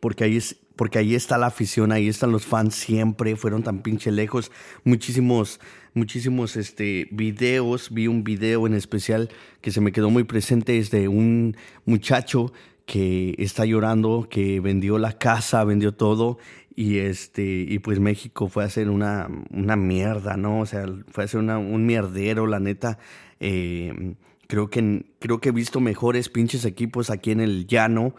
porque 0.00 0.24
ahí 0.24 0.36
es, 0.36 0.59
porque 0.80 0.98
ahí 0.98 1.14
está 1.14 1.36
la 1.36 1.48
afición, 1.48 1.92
ahí 1.92 2.08
están 2.08 2.32
los 2.32 2.46
fans 2.46 2.74
siempre, 2.74 3.36
fueron 3.36 3.62
tan 3.62 3.82
pinche 3.82 4.10
lejos. 4.10 4.50
Muchísimos, 4.82 5.60
muchísimos 5.92 6.56
este, 6.56 7.06
videos, 7.10 7.92
vi 7.92 8.06
un 8.06 8.24
video 8.24 8.66
en 8.66 8.72
especial 8.72 9.28
que 9.60 9.72
se 9.72 9.82
me 9.82 9.92
quedó 9.92 10.08
muy 10.08 10.24
presente, 10.24 10.78
es 10.78 10.90
de 10.90 11.06
un 11.06 11.54
muchacho 11.84 12.54
que 12.86 13.34
está 13.36 13.66
llorando, 13.66 14.26
que 14.30 14.60
vendió 14.60 14.96
la 14.96 15.18
casa, 15.18 15.64
vendió 15.64 15.92
todo 15.92 16.38
y 16.74 16.96
este 16.96 17.44
y 17.68 17.78
pues 17.80 18.00
México 18.00 18.48
fue 18.48 18.62
a 18.62 18.66
hacer 18.66 18.88
una, 18.88 19.28
una 19.50 19.76
mierda, 19.76 20.38
¿no? 20.38 20.60
O 20.60 20.64
sea, 20.64 20.86
fue 21.10 21.24
a 21.24 21.26
hacer 21.26 21.40
una, 21.40 21.58
un 21.58 21.84
mierdero, 21.84 22.46
la 22.46 22.58
neta. 22.58 22.98
Eh, 23.38 24.14
creo 24.46 24.70
que 24.70 25.04
creo 25.18 25.42
que 25.42 25.50
he 25.50 25.52
visto 25.52 25.78
mejores 25.78 26.30
pinches 26.30 26.64
equipos 26.64 27.10
aquí 27.10 27.32
en 27.32 27.40
el 27.40 27.66
llano. 27.66 28.14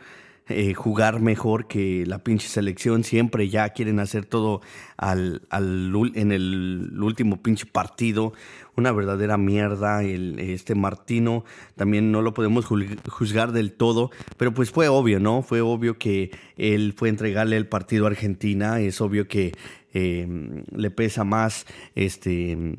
Eh, 0.50 0.74
jugar 0.74 1.22
mejor 1.22 1.68
que 1.68 2.06
la 2.06 2.20
pinche 2.20 2.48
selección. 2.48 3.04
Siempre 3.04 3.48
ya 3.50 3.70
quieren 3.70 4.00
hacer 4.00 4.26
todo 4.26 4.62
al, 4.98 5.44
al, 5.50 5.94
en 6.16 6.32
el 6.32 6.92
último 7.02 7.42
pinche 7.42 7.66
partido. 7.66 8.34
Una 8.76 8.92
verdadera 8.92 9.38
mierda. 9.38 10.04
El, 10.04 10.40
este 10.40 10.76
Martino 10.76 11.46
también 11.76 12.12
no 12.12 12.22
lo 12.22 12.34
podemos 12.34 12.66
juzgar 12.66 13.52
del 13.52 13.74
todo. 13.74 14.12
Pero 14.38 14.54
pues 14.54 14.72
fue 14.72 14.88
obvio, 14.88 15.20
¿no? 15.20 15.42
Fue 15.42 15.62
obvio 15.62 15.98
que 15.98 16.32
él 16.58 16.94
fue 16.98 17.10
a 17.10 17.12
entregarle 17.12 17.56
el 17.56 17.68
partido 17.68 18.06
a 18.06 18.10
Argentina. 18.10 18.80
Es 18.82 19.00
obvio 19.00 19.28
que 19.28 19.54
eh, 19.94 20.28
le 20.72 20.92
pesa 20.92 21.24
más 21.24 21.66
este 21.96 22.78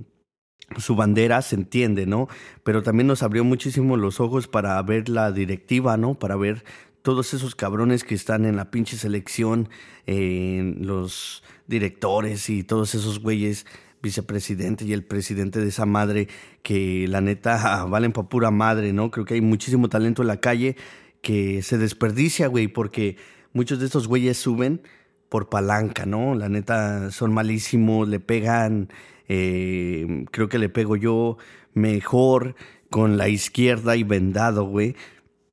su 0.78 0.96
bandera 0.96 1.42
se 1.42 1.56
entiende, 1.56 2.06
¿no? 2.06 2.28
Pero 2.64 2.82
también 2.82 3.06
nos 3.06 3.22
abrió 3.22 3.44
muchísimo 3.44 3.96
los 3.96 4.20
ojos 4.20 4.48
para 4.48 4.80
ver 4.82 5.08
la 5.08 5.30
directiva, 5.30 5.96
¿no? 5.96 6.14
Para 6.14 6.36
ver 6.36 6.64
todos 7.02 7.34
esos 7.34 7.54
cabrones 7.54 8.04
que 8.04 8.14
están 8.14 8.44
en 8.44 8.56
la 8.56 8.70
pinche 8.70 8.96
selección, 8.96 9.68
los 10.06 11.42
directores 11.66 12.48
y 12.48 12.62
todos 12.62 12.94
esos 12.94 13.20
güeyes, 13.20 13.66
vicepresidente 14.02 14.84
y 14.84 14.92
el 14.92 15.04
presidente 15.04 15.60
de 15.60 15.68
esa 15.68 15.86
madre, 15.86 16.28
que 16.62 17.06
la 17.08 17.20
neta 17.20 17.84
valen 17.88 18.12
pa' 18.12 18.28
pura 18.28 18.50
madre, 18.50 18.92
¿no? 18.92 19.10
Creo 19.10 19.24
que 19.24 19.34
hay 19.34 19.40
muchísimo 19.40 19.88
talento 19.88 20.22
en 20.22 20.28
la 20.28 20.38
calle 20.38 20.76
que 21.22 21.62
se 21.62 21.78
desperdicia, 21.78 22.48
güey, 22.48 22.68
porque 22.68 23.16
muchos 23.52 23.78
de 23.78 23.86
estos 23.86 24.08
güeyes 24.08 24.36
suben 24.36 24.82
por 25.28 25.48
palanca, 25.48 26.04
¿no? 26.04 26.34
La 26.34 26.48
neta 26.48 27.10
son 27.10 27.32
malísimos, 27.32 28.08
le 28.08 28.20
pegan, 28.20 28.88
eh, 29.28 30.26
creo 30.30 30.48
que 30.48 30.58
le 30.58 30.68
pego 30.68 30.96
yo 30.96 31.38
mejor 31.74 32.54
con 32.90 33.16
la 33.16 33.28
izquierda 33.28 33.96
y 33.96 34.02
vendado, 34.02 34.64
güey. 34.64 34.94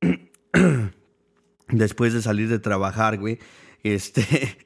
después 1.72 2.12
de 2.12 2.22
salir 2.22 2.48
de 2.48 2.58
trabajar, 2.58 3.18
güey, 3.18 3.38
este, 3.82 4.58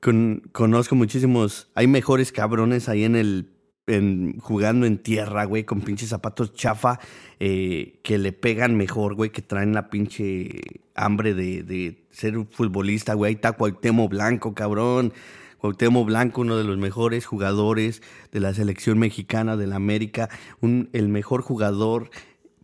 conozco 0.52 0.94
muchísimos, 0.94 1.70
hay 1.74 1.86
mejores 1.86 2.32
cabrones 2.32 2.88
ahí 2.88 3.04
en 3.04 3.16
el, 3.16 3.50
en, 3.86 4.38
jugando 4.38 4.86
en 4.86 4.98
tierra, 4.98 5.44
güey, 5.44 5.64
con 5.64 5.80
pinches 5.80 6.10
zapatos 6.10 6.52
chafa, 6.54 7.00
eh, 7.40 8.00
que 8.02 8.18
le 8.18 8.32
pegan 8.32 8.76
mejor, 8.76 9.14
güey, 9.14 9.30
que 9.30 9.42
traen 9.42 9.72
la 9.72 9.90
pinche 9.90 10.60
hambre 10.94 11.34
de, 11.34 11.62
de 11.62 12.06
ser 12.10 12.34
futbolista, 12.50 13.14
güey, 13.14 13.30
ahí 13.30 13.34
está 13.34 13.52
Cuauhtémoc 13.52 14.10
Blanco, 14.10 14.54
cabrón. 14.54 15.12
Cuauhtémoc 15.58 16.06
Blanco, 16.06 16.42
uno 16.42 16.56
de 16.56 16.62
los 16.62 16.78
mejores 16.78 17.26
jugadores 17.26 18.00
de 18.30 18.38
la 18.38 18.54
selección 18.54 18.98
mexicana 18.98 19.56
de 19.56 19.66
la 19.66 19.74
América, 19.74 20.28
el 20.62 21.08
mejor 21.08 21.42
jugador 21.42 22.10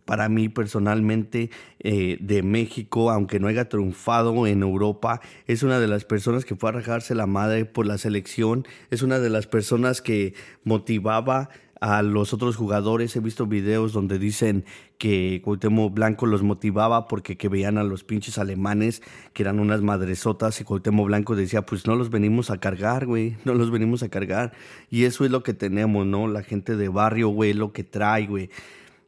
para 0.05 0.29
mí 0.29 0.49
personalmente 0.49 1.49
eh, 1.79 2.17
de 2.21 2.43
México, 2.43 3.11
aunque 3.11 3.39
no 3.39 3.47
haya 3.47 3.67
triunfado 3.69 4.47
en 4.47 4.61
Europa, 4.61 5.21
es 5.47 5.63
una 5.63 5.79
de 5.79 5.87
las 5.87 6.05
personas 6.05 6.45
que 6.45 6.55
fue 6.55 6.69
a 6.69 6.73
rajarse 6.73 7.15
la 7.15 7.25
madre 7.25 7.65
por 7.65 7.85
la 7.85 7.97
selección, 7.97 8.67
es 8.91 9.01
una 9.01 9.19
de 9.19 9.29
las 9.29 9.47
personas 9.47 10.01
que 10.01 10.33
motivaba 10.63 11.49
a 11.81 12.01
los 12.01 12.33
otros 12.33 12.55
jugadores. 12.55 13.15
He 13.15 13.19
visto 13.19 13.45
videos 13.45 13.93
donde 13.93 14.17
dicen 14.19 14.65
que 14.97 15.41
Cuauhtémoc 15.43 15.93
Blanco 15.93 16.25
los 16.25 16.41
motivaba 16.41 17.07
porque 17.07 17.37
que 17.37 17.49
veían 17.49 17.77
a 17.77 17.83
los 17.83 18.03
pinches 18.03 18.37
alemanes 18.37 19.01
que 19.33 19.43
eran 19.43 19.59
unas 19.59 19.81
madresotas 19.81 20.59
y 20.61 20.63
Cuauhtémoc 20.63 21.07
Blanco 21.07 21.35
decía, 21.35 21.65
pues 21.65 21.85
no 21.85 21.95
los 21.95 22.09
venimos 22.09 22.49
a 22.49 22.59
cargar, 22.59 23.05
güey, 23.05 23.35
no 23.45 23.53
los 23.53 23.71
venimos 23.71 24.03
a 24.03 24.09
cargar. 24.09 24.53
Y 24.89 25.03
eso 25.03 25.25
es 25.25 25.31
lo 25.31 25.43
que 25.43 25.53
tenemos, 25.53 26.05
¿no? 26.05 26.27
La 26.27 26.43
gente 26.43 26.75
de 26.75 26.89
barrio, 26.89 27.29
güey, 27.29 27.53
lo 27.53 27.73
que 27.73 27.83
trae, 27.83 28.27
güey. 28.27 28.49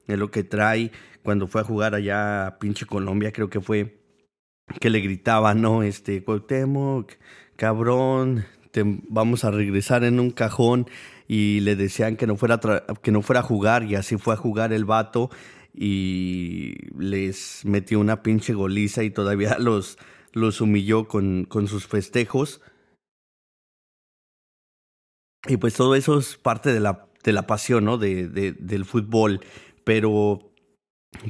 Es 0.08 0.18
lo 0.18 0.32
que 0.32 0.44
trae 0.44 0.92
cuando 1.24 1.48
fue 1.48 1.62
a 1.62 1.66
jugar 1.66 1.96
allá 1.96 2.48
a 2.48 2.60
pinche 2.60 2.86
Colombia, 2.86 3.32
creo 3.32 3.50
que 3.50 3.62
fue 3.62 4.00
que 4.80 4.90
le 4.90 5.00
gritaba, 5.00 5.54
¿no? 5.54 5.84
Este, 5.84 6.24
Cuauhtémoc, 6.24 7.14
cabrón, 7.56 8.46
vamos 9.10 9.44
a 9.44 9.52
regresar 9.52 10.04
en 10.04 10.20
un 10.20 10.32
cajón 10.32 10.88
y 11.28 11.60
le 11.62 11.76
decían 11.76 12.16
que 12.16 12.28
no 12.28 12.38
fuera 12.38 12.60
que 13.02 13.12
no 13.12 13.22
fuera 13.22 13.42
a 13.42 13.44
jugar 13.44 13.84
y 13.84 13.96
así 13.96 14.18
fue 14.18 14.34
a 14.34 14.38
jugar 14.38 14.74
el 14.74 14.86
vato 14.86 15.30
y 15.74 16.76
les 16.98 17.64
metió 17.66 18.00
una 18.00 18.24
pinche 18.24 18.54
goliza 18.54 19.04
y 19.04 19.12
todavía 19.12 19.58
los, 19.60 19.98
los 20.34 20.60
humilló 20.62 21.08
con, 21.08 21.46
con 21.46 21.68
sus 21.68 21.88
festejos. 21.88 22.62
Y 25.48 25.58
pues 25.58 25.76
todo 25.76 25.96
eso 25.96 26.18
es 26.18 26.36
parte 26.36 26.74
de 26.74 26.80
la, 26.80 27.08
de 27.24 27.32
la 27.32 27.46
pasión, 27.46 27.86
¿no? 27.86 27.98
De, 27.98 28.28
del 28.28 28.86
fútbol. 28.86 29.42
Pero 29.88 30.52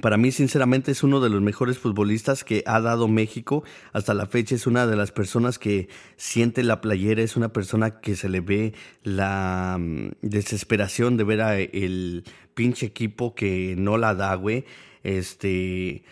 para 0.02 0.18
mí, 0.18 0.32
sinceramente, 0.32 0.92
es 0.92 1.04
uno 1.04 1.20
de 1.20 1.30
los 1.30 1.44
mejores 1.44 1.78
futbolistas 1.78 2.44
que 2.44 2.64
ha 2.66 2.82
dado 2.82 3.08
México. 3.08 3.64
Hasta 3.94 4.16
la 4.16 4.26
fecha 4.26 4.56
es 4.56 4.66
una 4.66 4.88
de 4.88 4.96
las 4.96 5.12
personas 5.12 5.60
que 5.60 5.90
siente 6.16 6.64
la 6.64 6.82
playera, 6.82 7.22
es 7.22 7.36
una 7.36 7.54
persona 7.54 8.00
que 8.02 8.16
se 8.16 8.30
le 8.30 8.42
ve 8.42 8.74
la 9.04 9.78
mm, 9.80 10.14
desesperación 10.24 11.18
de 11.18 11.24
ver 11.24 11.42
a 11.42 11.60
el 11.60 12.24
pinche 12.56 12.88
equipo 12.88 13.36
que 13.36 13.76
no 13.78 14.00
la 14.00 14.16
da, 14.16 14.34
güey. 14.34 14.66
Este, 15.04 16.04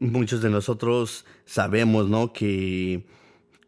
muchos 0.00 0.42
de 0.42 0.50
nosotros 0.50 1.24
sabemos, 1.44 2.08
¿no? 2.08 2.32
Que 2.32 3.06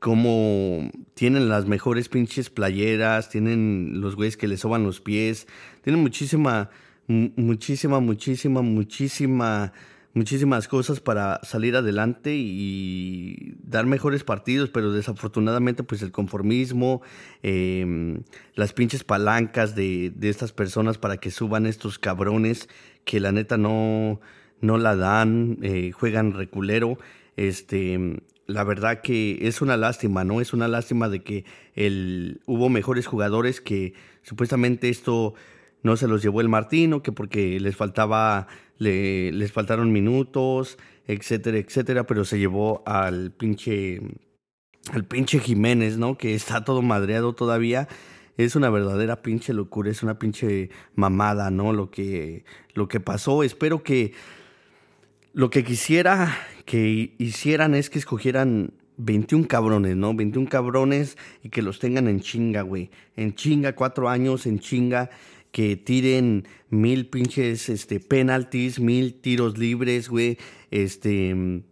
como 0.00 0.90
tienen 1.14 1.48
las 1.48 1.66
mejores 1.66 2.08
pinches 2.08 2.50
playeras, 2.50 3.28
tienen 3.28 4.00
los 4.00 4.16
güeyes 4.16 4.36
que 4.36 4.48
le 4.48 4.56
soban 4.56 4.82
los 4.82 5.00
pies, 5.00 5.46
tienen 5.84 6.02
muchísima 6.02 6.70
muchísima, 7.06 8.00
muchísima, 8.00 8.62
muchísima, 8.62 9.72
muchísimas 10.14 10.68
cosas 10.68 11.00
para 11.00 11.40
salir 11.42 11.76
adelante 11.76 12.34
y 12.34 13.56
dar 13.62 13.86
mejores 13.86 14.24
partidos, 14.24 14.70
pero 14.70 14.92
desafortunadamente 14.92 15.82
pues 15.82 16.02
el 16.02 16.12
conformismo, 16.12 17.02
em, 17.42 18.22
las 18.54 18.72
pinches 18.72 19.04
palancas 19.04 19.74
de, 19.74 20.12
de, 20.14 20.28
estas 20.30 20.52
personas 20.52 20.98
para 20.98 21.18
que 21.18 21.30
suban 21.30 21.66
estos 21.66 21.98
cabrones 21.98 22.68
que 23.04 23.20
la 23.20 23.32
neta 23.32 23.58
no, 23.58 24.20
no 24.60 24.78
la 24.78 24.96
dan, 24.96 25.58
eh, 25.62 25.92
juegan 25.92 26.32
reculero, 26.32 26.98
este... 27.36 28.22
La 28.46 28.62
verdad 28.62 29.00
que 29.00 29.48
es 29.48 29.62
una 29.62 29.78
lástima, 29.78 30.22
¿no? 30.22 30.42
Es 30.42 30.52
una 30.52 30.68
lástima 30.68 31.08
de 31.08 31.22
que 31.22 31.46
el, 31.74 32.42
hubo 32.44 32.68
mejores 32.68 33.06
jugadores 33.06 33.62
que 33.62 33.94
supuestamente 34.20 34.90
esto 34.90 35.32
no 35.84 35.96
se 35.96 36.08
los 36.08 36.22
llevó 36.22 36.40
el 36.40 36.48
Martino, 36.48 37.02
que 37.02 37.12
porque 37.12 37.60
les 37.60 37.76
faltaba, 37.76 38.48
le, 38.78 39.30
les 39.30 39.52
faltaron 39.52 39.92
minutos, 39.92 40.78
etcétera, 41.06 41.58
etcétera, 41.58 42.06
pero 42.06 42.24
se 42.24 42.38
llevó 42.38 42.82
al 42.86 43.30
pinche, 43.30 44.00
al 44.92 45.04
pinche 45.04 45.38
Jiménez, 45.38 45.98
¿no? 45.98 46.16
Que 46.16 46.34
está 46.34 46.64
todo 46.64 46.80
madreado 46.80 47.34
todavía. 47.34 47.86
Es 48.38 48.56
una 48.56 48.70
verdadera 48.70 49.22
pinche 49.22 49.52
locura, 49.52 49.90
es 49.90 50.02
una 50.02 50.18
pinche 50.18 50.70
mamada, 50.94 51.50
¿no? 51.50 51.74
Lo 51.74 51.90
que, 51.90 52.46
lo 52.72 52.88
que 52.88 52.98
pasó. 52.98 53.42
Espero 53.42 53.82
que 53.82 54.12
lo 55.34 55.50
que 55.50 55.64
quisiera 55.64 56.34
que 56.64 57.14
hicieran 57.18 57.74
es 57.74 57.90
que 57.90 57.98
escogieran 57.98 58.72
21 58.96 59.48
cabrones, 59.48 59.96
¿no? 59.96 60.14
21 60.14 60.48
cabrones 60.48 61.18
y 61.42 61.50
que 61.50 61.60
los 61.60 61.78
tengan 61.78 62.08
en 62.08 62.20
chinga, 62.20 62.62
güey. 62.62 62.90
En 63.16 63.34
chinga, 63.34 63.74
cuatro 63.74 64.08
años, 64.08 64.46
en 64.46 64.60
chinga 64.60 65.10
que 65.54 65.76
tiren 65.76 66.48
mil 66.68 67.08
pinches 67.08 67.68
este, 67.68 68.00
penalties, 68.00 68.80
mil 68.80 69.20
tiros 69.20 69.56
libres, 69.56 70.08
güey, 70.08 70.36
este, 70.72 71.62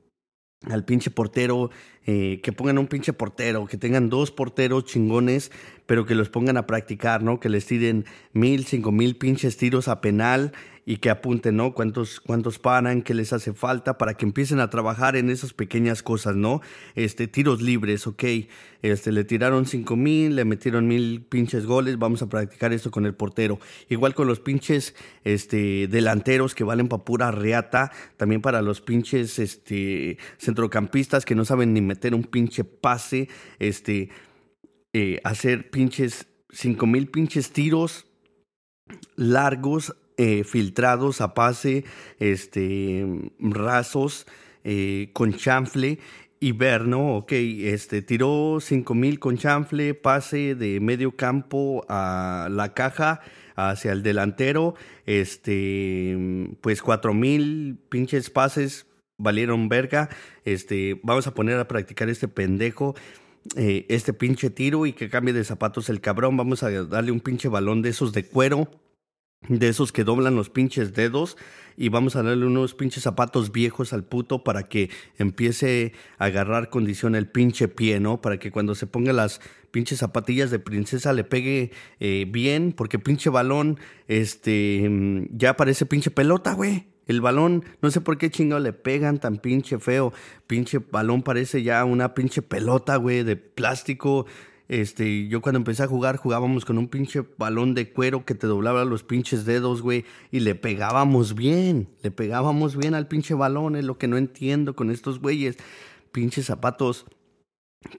al 0.71 0.85
pinche 0.85 1.11
portero, 1.11 1.68
eh, 2.07 2.40
que 2.45 2.53
pongan 2.53 2.79
un 2.79 2.87
pinche 2.87 3.12
portero, 3.12 3.66
que 3.66 3.77
tengan 3.77 4.09
dos 4.09 4.31
porteros 4.31 4.85
chingones, 4.85 5.51
pero 5.92 6.07
que 6.07 6.14
los 6.14 6.31
pongan 6.31 6.57
a 6.57 6.66
practicar, 6.66 7.22
¿no? 7.22 7.38
Que 7.38 7.50
les 7.50 7.66
tiren 7.66 8.07
mil, 8.33 8.64
cinco 8.64 8.92
mil 8.92 9.14
pinches 9.14 9.59
tiros 9.59 9.88
a 9.88 10.00
penal 10.00 10.52
y 10.87 10.96
que 10.96 11.11
apunten, 11.11 11.57
¿no? 11.57 11.74
Cuántos, 11.74 12.18
cuántos 12.18 12.59
paran, 12.59 13.02
qué 13.02 13.12
les 13.12 13.35
hace 13.35 13.52
falta 13.52 13.98
para 13.98 14.14
que 14.14 14.24
empiecen 14.24 14.61
a 14.61 14.70
trabajar 14.70 15.16
en 15.16 15.28
esas 15.28 15.52
pequeñas 15.52 16.02
cosas, 16.02 16.35
¿no? 16.35 16.62
Este, 16.94 17.28
tiros 17.28 17.61
libres, 17.61 18.07
ok. 18.07 18.24
Este, 18.81 19.12
le 19.12 19.24
tiraron 19.24 19.66
cinco 19.66 19.94
mil, 19.96 20.35
le 20.35 20.46
metieron 20.46 20.88
mil 20.88 21.26
pinches 21.28 21.66
goles, 21.66 21.98
vamos 21.98 22.22
a 22.22 22.26
practicar 22.31 22.72
esto 22.72 22.90
con 22.90 23.05
el 23.05 23.12
portero. 23.12 23.61
Igual 23.90 24.14
con 24.14 24.26
los 24.26 24.40
pinches, 24.40 24.94
este, 25.24 25.88
delanteros 25.88 26.55
que 26.55 26.64
valen 26.64 26.88
para 26.88 27.05
pura 27.05 27.31
reata, 27.33 27.92
también 28.16 28.40
para 28.40 28.62
los 28.62 28.81
pinches, 28.81 29.38
este, 29.38 30.16
centrocampistas 30.38 31.26
que 31.26 31.35
no 31.35 31.44
saben 31.44 31.74
ni 31.74 31.83
meter 31.83 32.14
un 32.14 32.24
pinche 32.24 32.64
pase, 32.64 33.28
este, 33.59 34.09
eh, 34.92 35.20
hacer 35.24 35.70
pinches 35.70 36.26
cinco 36.50 36.87
mil 36.87 37.09
pinches 37.09 37.50
tiros 37.50 38.07
largos 39.16 39.96
eh, 40.18 40.44
filtrados 40.44 41.20
a 41.20 41.35
pase, 41.35 41.85
este, 42.18 43.07
rasos, 43.38 44.26
eh, 44.64 45.11
con 45.14 45.35
chanfle 45.35 45.98
y 46.38 46.52
ver, 46.52 46.87
¿no? 46.87 47.16
Ok, 47.16 47.33
este, 47.33 48.02
tiró 48.02 48.59
5000 48.61 49.18
con 49.18 49.38
chanfle, 49.38 49.94
pase 49.94 50.55
de 50.55 50.81
medio 50.81 51.16
campo 51.16 51.85
a 51.88 52.48
la 52.50 52.74
caja 52.74 53.20
hacia 53.57 53.92
el 53.92 54.02
delantero, 54.02 54.74
este, 55.07 56.16
pues 56.61 56.83
4000 56.83 57.78
pinches 57.88 58.28
pases 58.28 58.87
valieron 59.18 59.68
verga, 59.68 60.09
este, 60.44 61.00
vamos 61.02 61.26
a 61.26 61.35
poner 61.35 61.59
a 61.59 61.68
practicar 61.68 62.09
este 62.09 62.28
pendejo. 62.28 62.94
Eh, 63.57 63.87
este 63.88 64.12
pinche 64.12 64.50
tiro 64.50 64.87
y 64.87 64.92
que 64.92 65.11
cambie 65.11 65.35
de 65.35 65.44
zapatos 65.44 65.88
el 65.88 66.00
cabrón. 66.00 66.37
Vamos 66.37 66.62
a 66.62 66.70
darle 66.70 67.12
un 67.12 67.20
pinche 67.20 67.48
balón 67.48 67.83
de 67.83 67.90
esos 67.90 68.12
de 68.12 68.24
cuero 68.24 68.68
de 69.48 69.68
esos 69.68 69.92
que 69.92 70.05
doblan 70.05 70.37
los 70.37 70.50
pinches 70.50 70.94
dedos 70.94 71.37
y 71.76 71.88
vamos 71.88 72.16
a 72.16 72.22
darle 72.22 72.46
unos 72.46 72.74
pinches 72.74 73.02
zapatos 73.02 73.50
viejos 73.50 73.92
al 73.92 74.05
puto 74.05 74.44
para 74.44 74.64
que 74.64 74.90
empiece 75.18 75.92
a 76.18 76.26
agarrar 76.26 76.70
condición 76.70 77.14
el 77.14 77.26
pinche 77.26 77.68
pie, 77.68 77.98
¿no? 77.98 78.20
Para 78.20 78.38
que 78.38 78.50
cuando 78.50 78.74
se 78.74 78.87
ponga 78.87 79.12
las 79.12 79.40
pinches 79.70 79.98
zapatillas 79.98 80.50
de 80.50 80.59
princesa 80.59 81.12
le 81.12 81.24
pegue 81.24 81.72
eh, 81.98 82.26
bien, 82.28 82.72
porque 82.72 82.98
pinche 82.98 83.31
balón, 83.31 83.78
este, 84.07 84.87
mm, 84.88 85.37
ya 85.37 85.57
parece 85.57 85.87
pinche 85.87 86.11
pelota, 86.11 86.52
güey. 86.52 86.91
El 87.07 87.21
balón, 87.21 87.65
no 87.81 87.91
sé 87.91 88.01
por 88.01 88.19
qué 88.19 88.31
chingado 88.31 88.61
le 88.61 88.73
pegan 88.73 89.19
tan 89.19 89.38
pinche 89.38 89.79
feo. 89.79 90.12
Pinche 90.47 90.79
balón 90.79 91.23
parece 91.23 91.62
ya 91.62 91.85
una 91.85 92.15
pinche 92.15 92.43
pelota, 92.43 92.97
güey, 92.97 93.23
de 93.23 93.37
plástico 93.37 94.27
este, 94.73 95.29
yo 95.29 95.43
cuando 95.43 95.59
empecé 95.59 95.83
a 95.83 95.87
jugar, 95.87 96.17
jugábamos 96.17 96.65
con 96.65 96.79
un 96.79 96.88
pinche 96.88 97.23
balón 97.37 97.75
de 97.75 97.93
cuero 97.93 98.25
que 98.25 98.35
te 98.35 98.47
doblaba 98.47 98.87
los 98.87 99.03
pinches 99.03 99.45
dedos, 99.45 99.83
güey, 99.83 100.07
y 100.31 100.41
le 100.41 100.55
pegábamos 100.55 101.35
bien, 101.35 101.91
le 102.03 102.11
pegábamos 102.11 102.75
bien 102.75 102.95
al 102.95 103.07
pinche 103.07 103.35
balón, 103.35 103.77
es 103.77 103.85
lo 103.85 103.99
que 103.99 104.09
no 104.09 104.17
entiendo 104.17 104.75
con 104.75 104.91
estos 104.91 105.21
güeyes. 105.21 105.59
Pinches 106.11 106.47
zapatos 106.47 107.05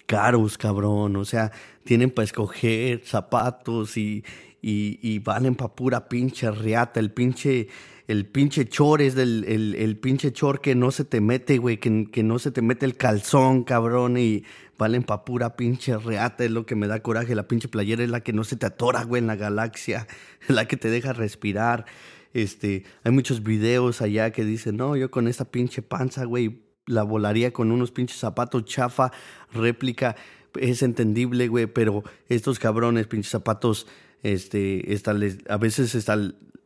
caros, 0.08 0.58
cabrón, 0.58 1.16
o 1.16 1.26
sea, 1.26 1.52
tienen 1.84 2.10
para 2.10 2.26
escoger 2.26 3.02
zapatos 3.06 3.96
y, 3.96 4.24
y, 4.60 4.98
y 5.02 5.20
valen 5.20 5.54
pa' 5.54 5.76
pura 5.76 6.10
pinche 6.10 6.50
riata, 6.50 7.00
el 7.00 7.12
pinche 7.12 7.68
el 8.08 8.26
pinche 8.26 8.68
chor 8.68 9.02
es 9.02 9.16
del, 9.16 9.46
el, 9.48 9.76
el 9.76 9.98
pinche 9.98 10.34
chor 10.34 10.60
que 10.60 10.76
no 10.76 10.92
se 10.92 11.06
te 11.06 11.22
mete, 11.22 11.58
güey, 11.58 11.78
que, 11.78 12.24
no 12.24 12.40
se 12.40 12.52
te 12.52 12.62
mete 12.62 12.86
el 12.86 12.98
calzón, 12.98 13.64
cabrón, 13.64 14.18
y 14.18 14.44
valen 14.78 15.04
pa' 15.04 15.24
pura 15.24 15.56
pinche 15.56 15.98
reata, 15.98 16.44
es 16.44 16.52
lo 16.52 16.66
que 16.66 16.76
me 16.76 16.88
da 16.88 17.02
coraje. 17.02 17.36
La 17.36 17.48
pinche 17.48 17.70
playera 17.70 18.04
es 18.04 18.10
la 18.10 18.22
que 18.22 18.34
no 18.34 18.44
se 18.44 18.58
te 18.58 18.66
atora, 18.66 19.04
güey, 19.04 19.22
en 19.22 19.28
la 19.28 19.36
galaxia, 19.36 20.08
la 20.48 20.68
que 20.68 20.76
te 20.76 20.90
deja 20.90 21.14
respirar. 21.14 21.86
Este, 22.34 22.84
hay 23.04 23.12
muchos 23.12 23.44
videos 23.44 24.02
allá 24.02 24.32
que 24.32 24.44
dicen, 24.44 24.78
no, 24.78 24.98
yo 24.98 25.10
con 25.10 25.28
esta 25.28 25.46
pinche 25.46 25.82
panza, 25.82 26.26
güey, 26.26 26.64
la 26.86 27.04
volaría 27.04 27.54
con 27.54 27.72
unos 27.72 27.92
pinches 27.92 28.18
zapatos 28.18 28.66
chafa, 28.66 29.12
réplica. 29.54 30.18
Es 30.60 30.84
entendible, 30.84 31.48
güey, 31.48 31.68
pero 31.68 32.04
estos 32.28 32.60
cabrones, 32.60 33.08
pinches 33.08 33.32
zapatos, 33.32 33.88
este, 34.24 35.00
a 35.48 35.58
veces 35.58 35.96
está, 35.96 36.18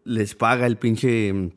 les 0.07 0.35
paga 0.35 0.65
el 0.65 0.77
pinche 0.77 1.51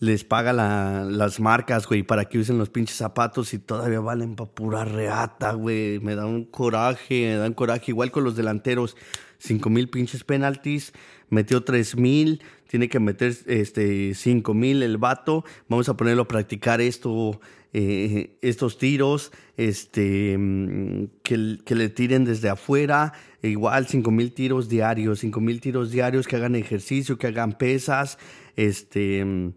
les 0.00 0.24
paga 0.24 0.52
las 0.52 1.40
marcas, 1.40 1.86
güey, 1.86 2.02
para 2.02 2.26
que 2.26 2.38
usen 2.38 2.58
los 2.58 2.68
pinches 2.68 2.96
zapatos 2.96 3.54
y 3.54 3.58
todavía 3.58 4.00
valen 4.00 4.34
pa' 4.36 4.46
pura 4.46 4.84
reata, 4.84 5.52
güey. 5.52 5.98
Me 6.00 6.14
da 6.14 6.26
un 6.26 6.44
coraje, 6.44 7.28
me 7.28 7.36
da 7.36 7.46
un 7.46 7.54
coraje. 7.54 7.84
Igual 7.88 8.10
con 8.10 8.24
los 8.24 8.36
delanteros, 8.36 8.96
cinco 9.38 9.70
mil 9.70 9.88
pinches 9.88 10.24
penaltis, 10.24 10.92
metió 11.30 11.64
tres 11.64 11.96
mil, 11.96 12.42
tiene 12.68 12.88
que 12.88 13.00
meter 13.00 13.34
este 13.46 14.14
cinco 14.14 14.52
mil 14.52 14.82
el 14.82 14.98
vato. 14.98 15.44
Vamos 15.68 15.88
a 15.88 15.96
ponerlo 15.96 16.22
a 16.22 16.28
practicar 16.28 16.80
esto, 16.80 17.40
eh, 17.76 18.38
estos 18.40 18.78
tiros, 18.78 19.32
este, 19.56 20.38
mm, 20.38 21.06
que, 21.24 21.58
que, 21.64 21.74
le 21.74 21.88
tiren 21.88 22.24
desde 22.24 22.48
afuera. 22.48 23.12
Igual 23.42 23.88
cinco 23.88 24.12
mil 24.12 24.32
tiros 24.32 24.68
diarios, 24.68 25.18
cinco 25.18 25.40
mil 25.40 25.60
tiros 25.60 25.90
diarios, 25.90 26.28
que 26.28 26.36
hagan 26.36 26.54
ejercicio, 26.54 27.18
que 27.18 27.26
hagan 27.26 27.58
pesas, 27.58 28.16
este 28.54 29.24
mm, 29.24 29.52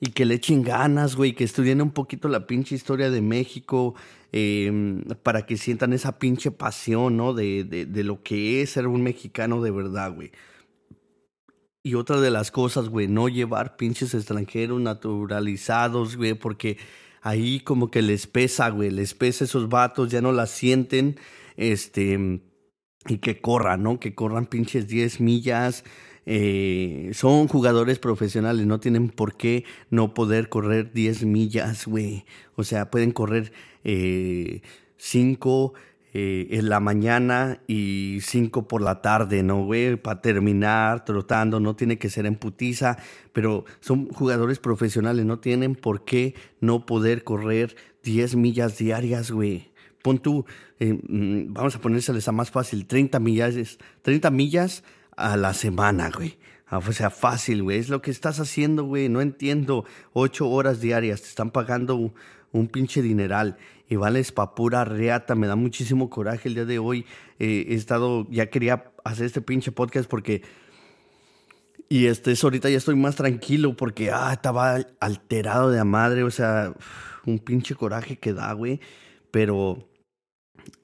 y 0.00 0.10
que 0.12 0.24
le 0.24 0.36
echen 0.36 0.62
ganas, 0.62 1.16
güey, 1.16 1.34
que 1.34 1.44
estudien 1.44 1.82
un 1.82 1.90
poquito 1.90 2.28
la 2.28 2.46
pinche 2.46 2.74
historia 2.74 3.10
de 3.10 3.20
México, 3.20 3.94
em, 4.32 5.02
para 5.22 5.44
que 5.44 5.56
sientan 5.58 5.92
esa 5.92 6.18
pinche 6.18 6.50
pasión, 6.50 7.16
¿no? 7.18 7.34
De, 7.34 7.64
de, 7.64 7.84
de, 7.86 8.04
lo 8.04 8.22
que 8.22 8.62
es 8.62 8.70
ser 8.70 8.86
un 8.86 9.02
mexicano 9.02 9.62
de 9.62 9.70
verdad, 9.70 10.14
güey. 10.14 10.32
Y 11.86 11.94
otra 11.94 12.20
de 12.20 12.32
las 12.32 12.50
cosas, 12.50 12.88
güey, 12.88 13.06
no 13.06 13.28
llevar 13.28 13.76
pinches 13.76 14.12
extranjeros 14.12 14.80
naturalizados, 14.80 16.16
güey, 16.16 16.34
porque 16.34 16.78
ahí 17.22 17.60
como 17.60 17.92
que 17.92 18.02
les 18.02 18.26
pesa, 18.26 18.70
güey, 18.70 18.90
les 18.90 19.14
pesa 19.14 19.44
esos 19.44 19.68
vatos, 19.68 20.10
ya 20.10 20.20
no 20.20 20.32
la 20.32 20.46
sienten, 20.46 21.14
este, 21.56 22.40
y 23.06 23.18
que 23.18 23.40
corran, 23.40 23.84
¿no? 23.84 24.00
Que 24.00 24.16
corran 24.16 24.46
pinches 24.46 24.88
10 24.88 25.20
millas, 25.20 25.84
eh, 26.24 27.12
son 27.14 27.46
jugadores 27.46 28.00
profesionales, 28.00 28.66
no 28.66 28.80
tienen 28.80 29.08
por 29.08 29.36
qué 29.36 29.64
no 29.88 30.12
poder 30.12 30.48
correr 30.48 30.92
10 30.92 31.22
millas, 31.22 31.86
güey. 31.86 32.24
O 32.56 32.64
sea, 32.64 32.90
pueden 32.90 33.12
correr 33.12 33.52
5 33.84 33.84
eh, 33.84 35.80
eh, 36.18 36.48
en 36.52 36.70
la 36.70 36.80
mañana 36.80 37.60
y 37.66 38.20
5 38.22 38.66
por 38.66 38.80
la 38.80 39.02
tarde, 39.02 39.42
¿no, 39.42 39.66
güey? 39.66 39.96
Para 39.96 40.22
terminar 40.22 41.04
trotando, 41.04 41.60
no 41.60 41.76
tiene 41.76 41.98
que 41.98 42.08
ser 42.08 42.24
en 42.24 42.36
putiza, 42.36 42.96
pero 43.34 43.66
son 43.80 44.08
jugadores 44.08 44.58
profesionales, 44.58 45.26
no 45.26 45.40
tienen 45.40 45.74
por 45.74 46.06
qué 46.06 46.34
no 46.58 46.86
poder 46.86 47.22
correr 47.22 47.76
10 48.02 48.36
millas 48.36 48.78
diarias, 48.78 49.30
güey. 49.30 49.72
Pon 50.00 50.18
tú, 50.18 50.46
mm, 50.80 51.52
vamos 51.52 51.76
a 51.76 51.80
ponérseles 51.82 52.26
a 52.28 52.32
más 52.32 52.50
fácil, 52.50 52.86
30 52.86 53.20
millas, 53.20 53.76
30 54.00 54.30
millas 54.30 54.84
a 55.18 55.36
la 55.36 55.52
semana, 55.52 56.10
güey. 56.10 56.38
Ah, 56.66 56.78
o 56.78 56.92
sea, 56.92 57.10
fácil, 57.10 57.62
güey. 57.62 57.78
Es 57.78 57.90
lo 57.90 58.00
que 58.00 58.10
estás 58.10 58.40
haciendo, 58.40 58.84
güey. 58.84 59.10
No 59.10 59.20
entiendo. 59.20 59.84
Ocho 60.14 60.48
horas 60.48 60.80
diarias. 60.80 61.20
Te 61.20 61.28
están 61.28 61.50
pagando 61.50 62.12
un, 62.52 62.68
pinche 62.68 63.02
dineral. 63.02 63.58
Y 63.88 63.96
vales 63.96 64.32
pa' 64.32 64.54
pura 64.54 64.84
reata. 64.84 65.34
Me 65.34 65.46
da 65.46 65.56
muchísimo 65.56 66.10
coraje 66.10 66.48
el 66.48 66.54
día 66.54 66.64
de 66.64 66.78
hoy. 66.78 67.04
Eh, 67.38 67.66
he 67.68 67.74
estado, 67.74 68.26
ya 68.30 68.46
quería 68.50 68.92
hacer 69.04 69.26
este 69.26 69.40
pinche 69.40 69.72
podcast 69.72 70.08
porque... 70.08 70.42
Y 71.88 72.06
este, 72.06 72.34
ahorita 72.42 72.68
ya 72.68 72.78
estoy 72.78 72.96
más 72.96 73.14
tranquilo 73.14 73.76
porque, 73.76 74.10
ah, 74.10 74.32
estaba 74.32 74.78
alterado 74.98 75.70
de 75.70 75.78
a 75.78 75.84
madre. 75.84 76.24
O 76.24 76.30
sea, 76.32 76.74
un 77.26 77.38
pinche 77.38 77.76
coraje 77.76 78.18
que 78.18 78.32
da, 78.32 78.52
güey. 78.54 78.80
Pero 79.30 79.86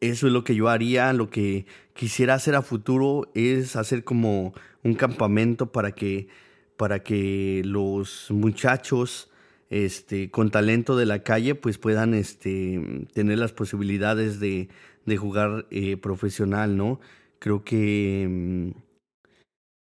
eso 0.00 0.26
es 0.26 0.32
lo 0.32 0.44
que 0.44 0.54
yo 0.54 0.68
haría, 0.68 1.12
lo 1.12 1.30
que 1.30 1.66
quisiera 1.94 2.34
hacer 2.34 2.54
a 2.54 2.62
futuro 2.62 3.30
es 3.34 3.76
hacer 3.76 4.04
como 4.04 4.54
un 4.82 4.94
campamento 4.94 5.72
para 5.72 5.92
que, 5.92 6.28
para 6.76 7.02
que 7.02 7.62
los 7.64 8.26
muchachos 8.30 9.30
este, 9.72 10.30
con 10.30 10.50
talento 10.50 10.98
de 10.98 11.06
la 11.06 11.22
calle 11.22 11.54
pues 11.54 11.78
puedan 11.78 12.12
este, 12.12 13.06
tener 13.14 13.38
las 13.38 13.52
posibilidades 13.52 14.38
de, 14.38 14.68
jugar 15.16 15.66
eh, 15.70 15.96
profesional, 15.96 16.76
¿no? 16.76 17.00
Creo 17.38 17.64
que, 17.64 18.28
mm, 18.28 18.70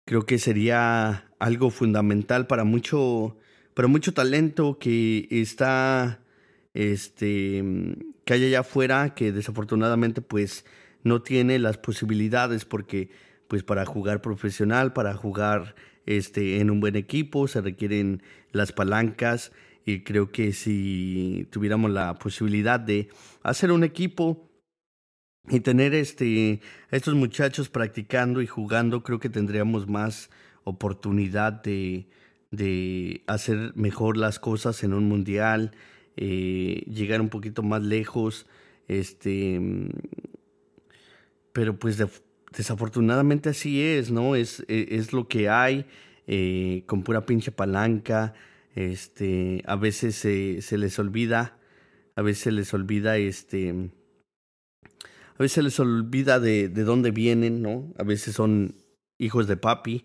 creo 0.07 0.25
que 0.25 0.39
sería 0.39 1.31
algo 1.39 1.69
fundamental 1.69 2.47
para 2.47 2.65
mucho, 2.65 3.37
para 3.75 3.87
mucho 3.87 4.15
talento 4.15 4.79
que 4.79 5.29
está 5.31 6.23
este, 6.73 7.63
que 8.25 8.33
hay 8.33 8.47
allá 8.47 8.61
afuera 8.61 9.15
que 9.15 9.33
desafortunadamente 9.33 10.23
pues 10.23 10.65
no 11.03 11.21
tiene 11.21 11.59
las 11.59 11.77
posibilidades 11.77 12.65
porque 12.65 13.11
pues 13.49 13.63
para 13.63 13.85
jugar 13.85 14.23
profesional, 14.23 14.95
para 14.95 15.13
jugar 15.13 15.75
este, 16.07 16.61
en 16.61 16.71
un 16.71 16.81
buen 16.81 16.97
equipo 16.97 17.49
se 17.49 17.61
requieren 17.61 18.23
las 18.51 18.73
palancas 18.73 19.53
y 19.85 20.03
creo 20.03 20.31
que 20.31 20.53
si 20.53 21.47
tuviéramos 21.51 21.91
la 21.91 22.15
posibilidad 22.15 22.81
de 22.81 23.09
hacer 23.43 23.71
un 23.71 23.85
equipo 23.85 24.51
y 25.49 25.61
tener 25.61 25.95
este, 25.95 26.61
estos 26.91 27.15
muchachos 27.15 27.69
practicando 27.69 28.41
y 28.41 28.47
jugando, 28.47 29.03
creo 29.03 29.19
que 29.19 29.29
tendríamos 29.29 29.87
más 29.87 30.31
oportunidad 30.65 31.63
de, 31.63 32.09
de 32.51 33.23
hacer 33.27 33.73
mejor 33.75 34.17
las 34.17 34.39
cosas 34.39 34.83
en 34.85 34.95
un 34.95 35.07
mundial, 35.07 35.73
eh, 36.17 36.85
llegar 36.89 37.21
un 37.21 37.29
poquito 37.29 37.63
más 37.63 37.83
lejos, 37.83 38.47
este, 38.89 39.61
pero 41.53 41.79
pues 41.79 42.03
desafortunadamente 42.57 43.51
así 43.51 43.83
es, 43.83 44.11
¿no? 44.11 44.35
Es, 44.37 44.65
e, 44.69 44.89
es, 44.93 45.13
lo 45.13 45.29
que 45.29 45.51
hay, 45.51 45.85
eh, 46.27 46.85
con 46.87 47.03
pura 47.03 47.27
pinche 47.27 47.53
palanca, 47.53 48.33
este, 48.75 49.63
a 49.67 49.77
veces 49.77 50.15
se, 50.17 50.63
se 50.63 50.79
les 50.79 50.99
olvida, 50.99 51.59
a 52.17 52.23
veces 52.23 52.53
les 52.53 52.73
olvida, 52.75 53.17
este, 53.19 53.91
a 55.37 55.43
veces 55.43 55.65
les 55.65 55.81
olvida 55.81 56.41
de, 56.41 56.69
de 56.69 56.85
dónde 56.85 57.11
vienen, 57.11 57.63
¿no? 57.63 57.93
A 57.99 58.05
veces 58.05 58.35
son 58.35 58.77
hijos 59.19 59.47
de 59.47 59.57
papi, 59.57 60.05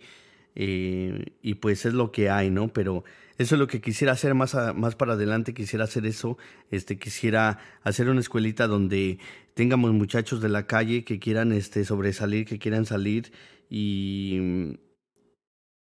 eh, 0.55 1.37
y 1.41 1.55
pues 1.55 1.85
es 1.85 1.93
lo 1.93 2.11
que 2.11 2.29
hay, 2.29 2.49
¿no? 2.49 2.73
Pero 2.73 3.03
eso 3.37 3.55
es 3.55 3.59
lo 3.59 3.67
que 3.67 3.81
quisiera 3.81 4.13
hacer 4.13 4.35
más, 4.35 4.55
más 4.75 4.95
para 4.95 5.13
adelante, 5.13 5.53
quisiera 5.53 5.85
hacer 5.85 6.05
eso, 6.05 6.37
este, 6.71 6.97
quisiera 6.97 7.59
hacer 7.83 8.09
una 8.09 8.19
escuelita 8.19 8.67
donde 8.67 9.19
tengamos 9.53 9.93
muchachos 9.93 10.41
de 10.41 10.49
la 10.49 10.67
calle 10.67 11.05
que 11.05 11.19
quieran 11.19 11.51
este, 11.53 11.85
sobresalir, 11.85 12.45
que 12.45 12.59
quieran 12.59 12.85
salir 12.85 13.31
y 13.69 14.77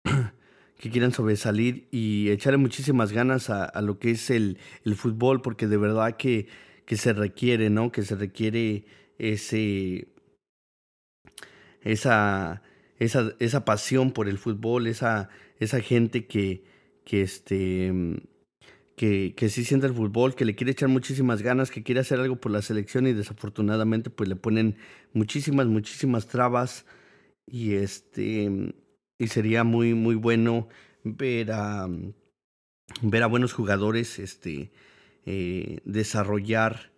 que 0.84 0.90
quieran 0.90 1.12
sobresalir 1.12 1.88
y 1.90 2.28
echarle 2.28 2.58
muchísimas 2.58 3.10
ganas 3.10 3.48
a, 3.48 3.80
lo 3.80 3.98
que 3.98 4.10
es 4.10 4.28
el, 4.28 4.58
el, 4.84 4.96
fútbol, 4.96 5.40
porque 5.40 5.66
de 5.66 5.78
verdad 5.78 6.18
que, 6.18 6.46
que 6.84 6.98
se 6.98 7.14
requiere, 7.14 7.70
¿no? 7.70 7.90
Que 7.90 8.02
se 8.02 8.16
requiere 8.16 8.84
ese, 9.18 10.08
esa, 11.80 12.60
esa, 12.98 13.32
esa 13.38 13.64
pasión 13.64 14.12
por 14.12 14.28
el 14.28 14.36
fútbol, 14.36 14.86
esa, 14.86 15.30
esa 15.58 15.80
gente 15.80 16.26
que, 16.26 16.64
que, 17.06 17.22
este, 17.22 17.90
que, 18.94 19.32
que 19.34 19.48
sí 19.48 19.64
siente 19.64 19.86
el 19.86 19.94
fútbol, 19.94 20.34
que 20.34 20.44
le 20.44 20.54
quiere 20.54 20.72
echar 20.72 20.90
muchísimas 20.90 21.40
ganas, 21.40 21.70
que 21.70 21.82
quiere 21.82 22.02
hacer 22.02 22.20
algo 22.20 22.36
por 22.36 22.52
la 22.52 22.60
selección 22.60 23.06
y 23.06 23.14
desafortunadamente 23.14 24.10
pues 24.10 24.28
le 24.28 24.36
ponen 24.36 24.76
muchísimas, 25.14 25.66
muchísimas 25.66 26.26
trabas 26.26 26.84
y 27.46 27.72
este 27.72 28.74
y 29.18 29.28
sería 29.28 29.64
muy, 29.64 29.94
muy 29.94 30.14
bueno 30.14 30.68
ver 31.02 31.52
a, 31.52 31.88
ver 33.02 33.22
a 33.22 33.26
buenos 33.26 33.52
jugadores 33.52 34.18
este, 34.18 34.72
eh, 35.26 35.80
desarrollar 35.84 36.92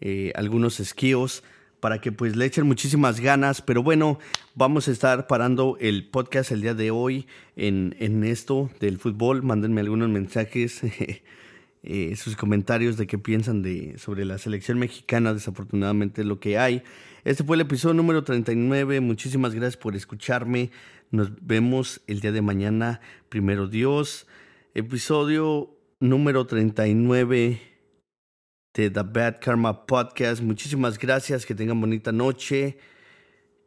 eh, 0.00 0.32
algunos 0.36 0.80
esquíos 0.80 1.42
para 1.80 2.00
que 2.00 2.12
pues 2.12 2.36
le 2.36 2.44
echen 2.44 2.66
muchísimas 2.66 3.20
ganas. 3.20 3.62
Pero 3.62 3.82
bueno, 3.82 4.18
vamos 4.54 4.88
a 4.88 4.92
estar 4.92 5.26
parando 5.26 5.76
el 5.80 6.08
podcast 6.08 6.50
el 6.52 6.62
día 6.62 6.74
de 6.74 6.90
hoy 6.90 7.26
en, 7.56 7.96
en 7.98 8.24
esto 8.24 8.70
del 8.80 8.98
fútbol. 8.98 9.42
Mándenme 9.42 9.80
algunos 9.80 10.08
mensajes, 10.08 10.80
eh, 11.82 12.16
sus 12.16 12.36
comentarios 12.36 12.96
de 12.96 13.06
qué 13.06 13.18
piensan 13.18 13.62
de, 13.62 13.96
sobre 13.98 14.24
la 14.24 14.38
selección 14.38 14.78
mexicana. 14.78 15.34
Desafortunadamente 15.34 16.24
lo 16.24 16.40
que 16.40 16.58
hay. 16.58 16.82
Este 17.24 17.44
fue 17.44 17.56
el 17.56 17.62
episodio 17.62 17.94
número 17.94 18.24
39. 18.24 19.00
Muchísimas 19.00 19.54
gracias 19.54 19.76
por 19.76 19.94
escucharme. 19.94 20.70
Nos 21.10 21.30
vemos 21.46 22.02
el 22.06 22.20
día 22.20 22.32
de 22.32 22.42
mañana. 22.42 23.00
Primero 23.30 23.66
Dios. 23.66 24.26
Episodio 24.74 25.74
número 26.00 26.46
39 26.46 27.62
de 28.74 28.90
The 28.90 29.02
Bad 29.02 29.40
Karma 29.40 29.86
Podcast. 29.86 30.42
Muchísimas 30.42 30.98
gracias, 30.98 31.46
que 31.46 31.54
tengan 31.54 31.80
bonita 31.80 32.12
noche. 32.12 32.78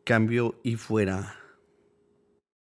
Cambio 0.06 0.60
y 0.64 0.76
fuera. 0.76 1.41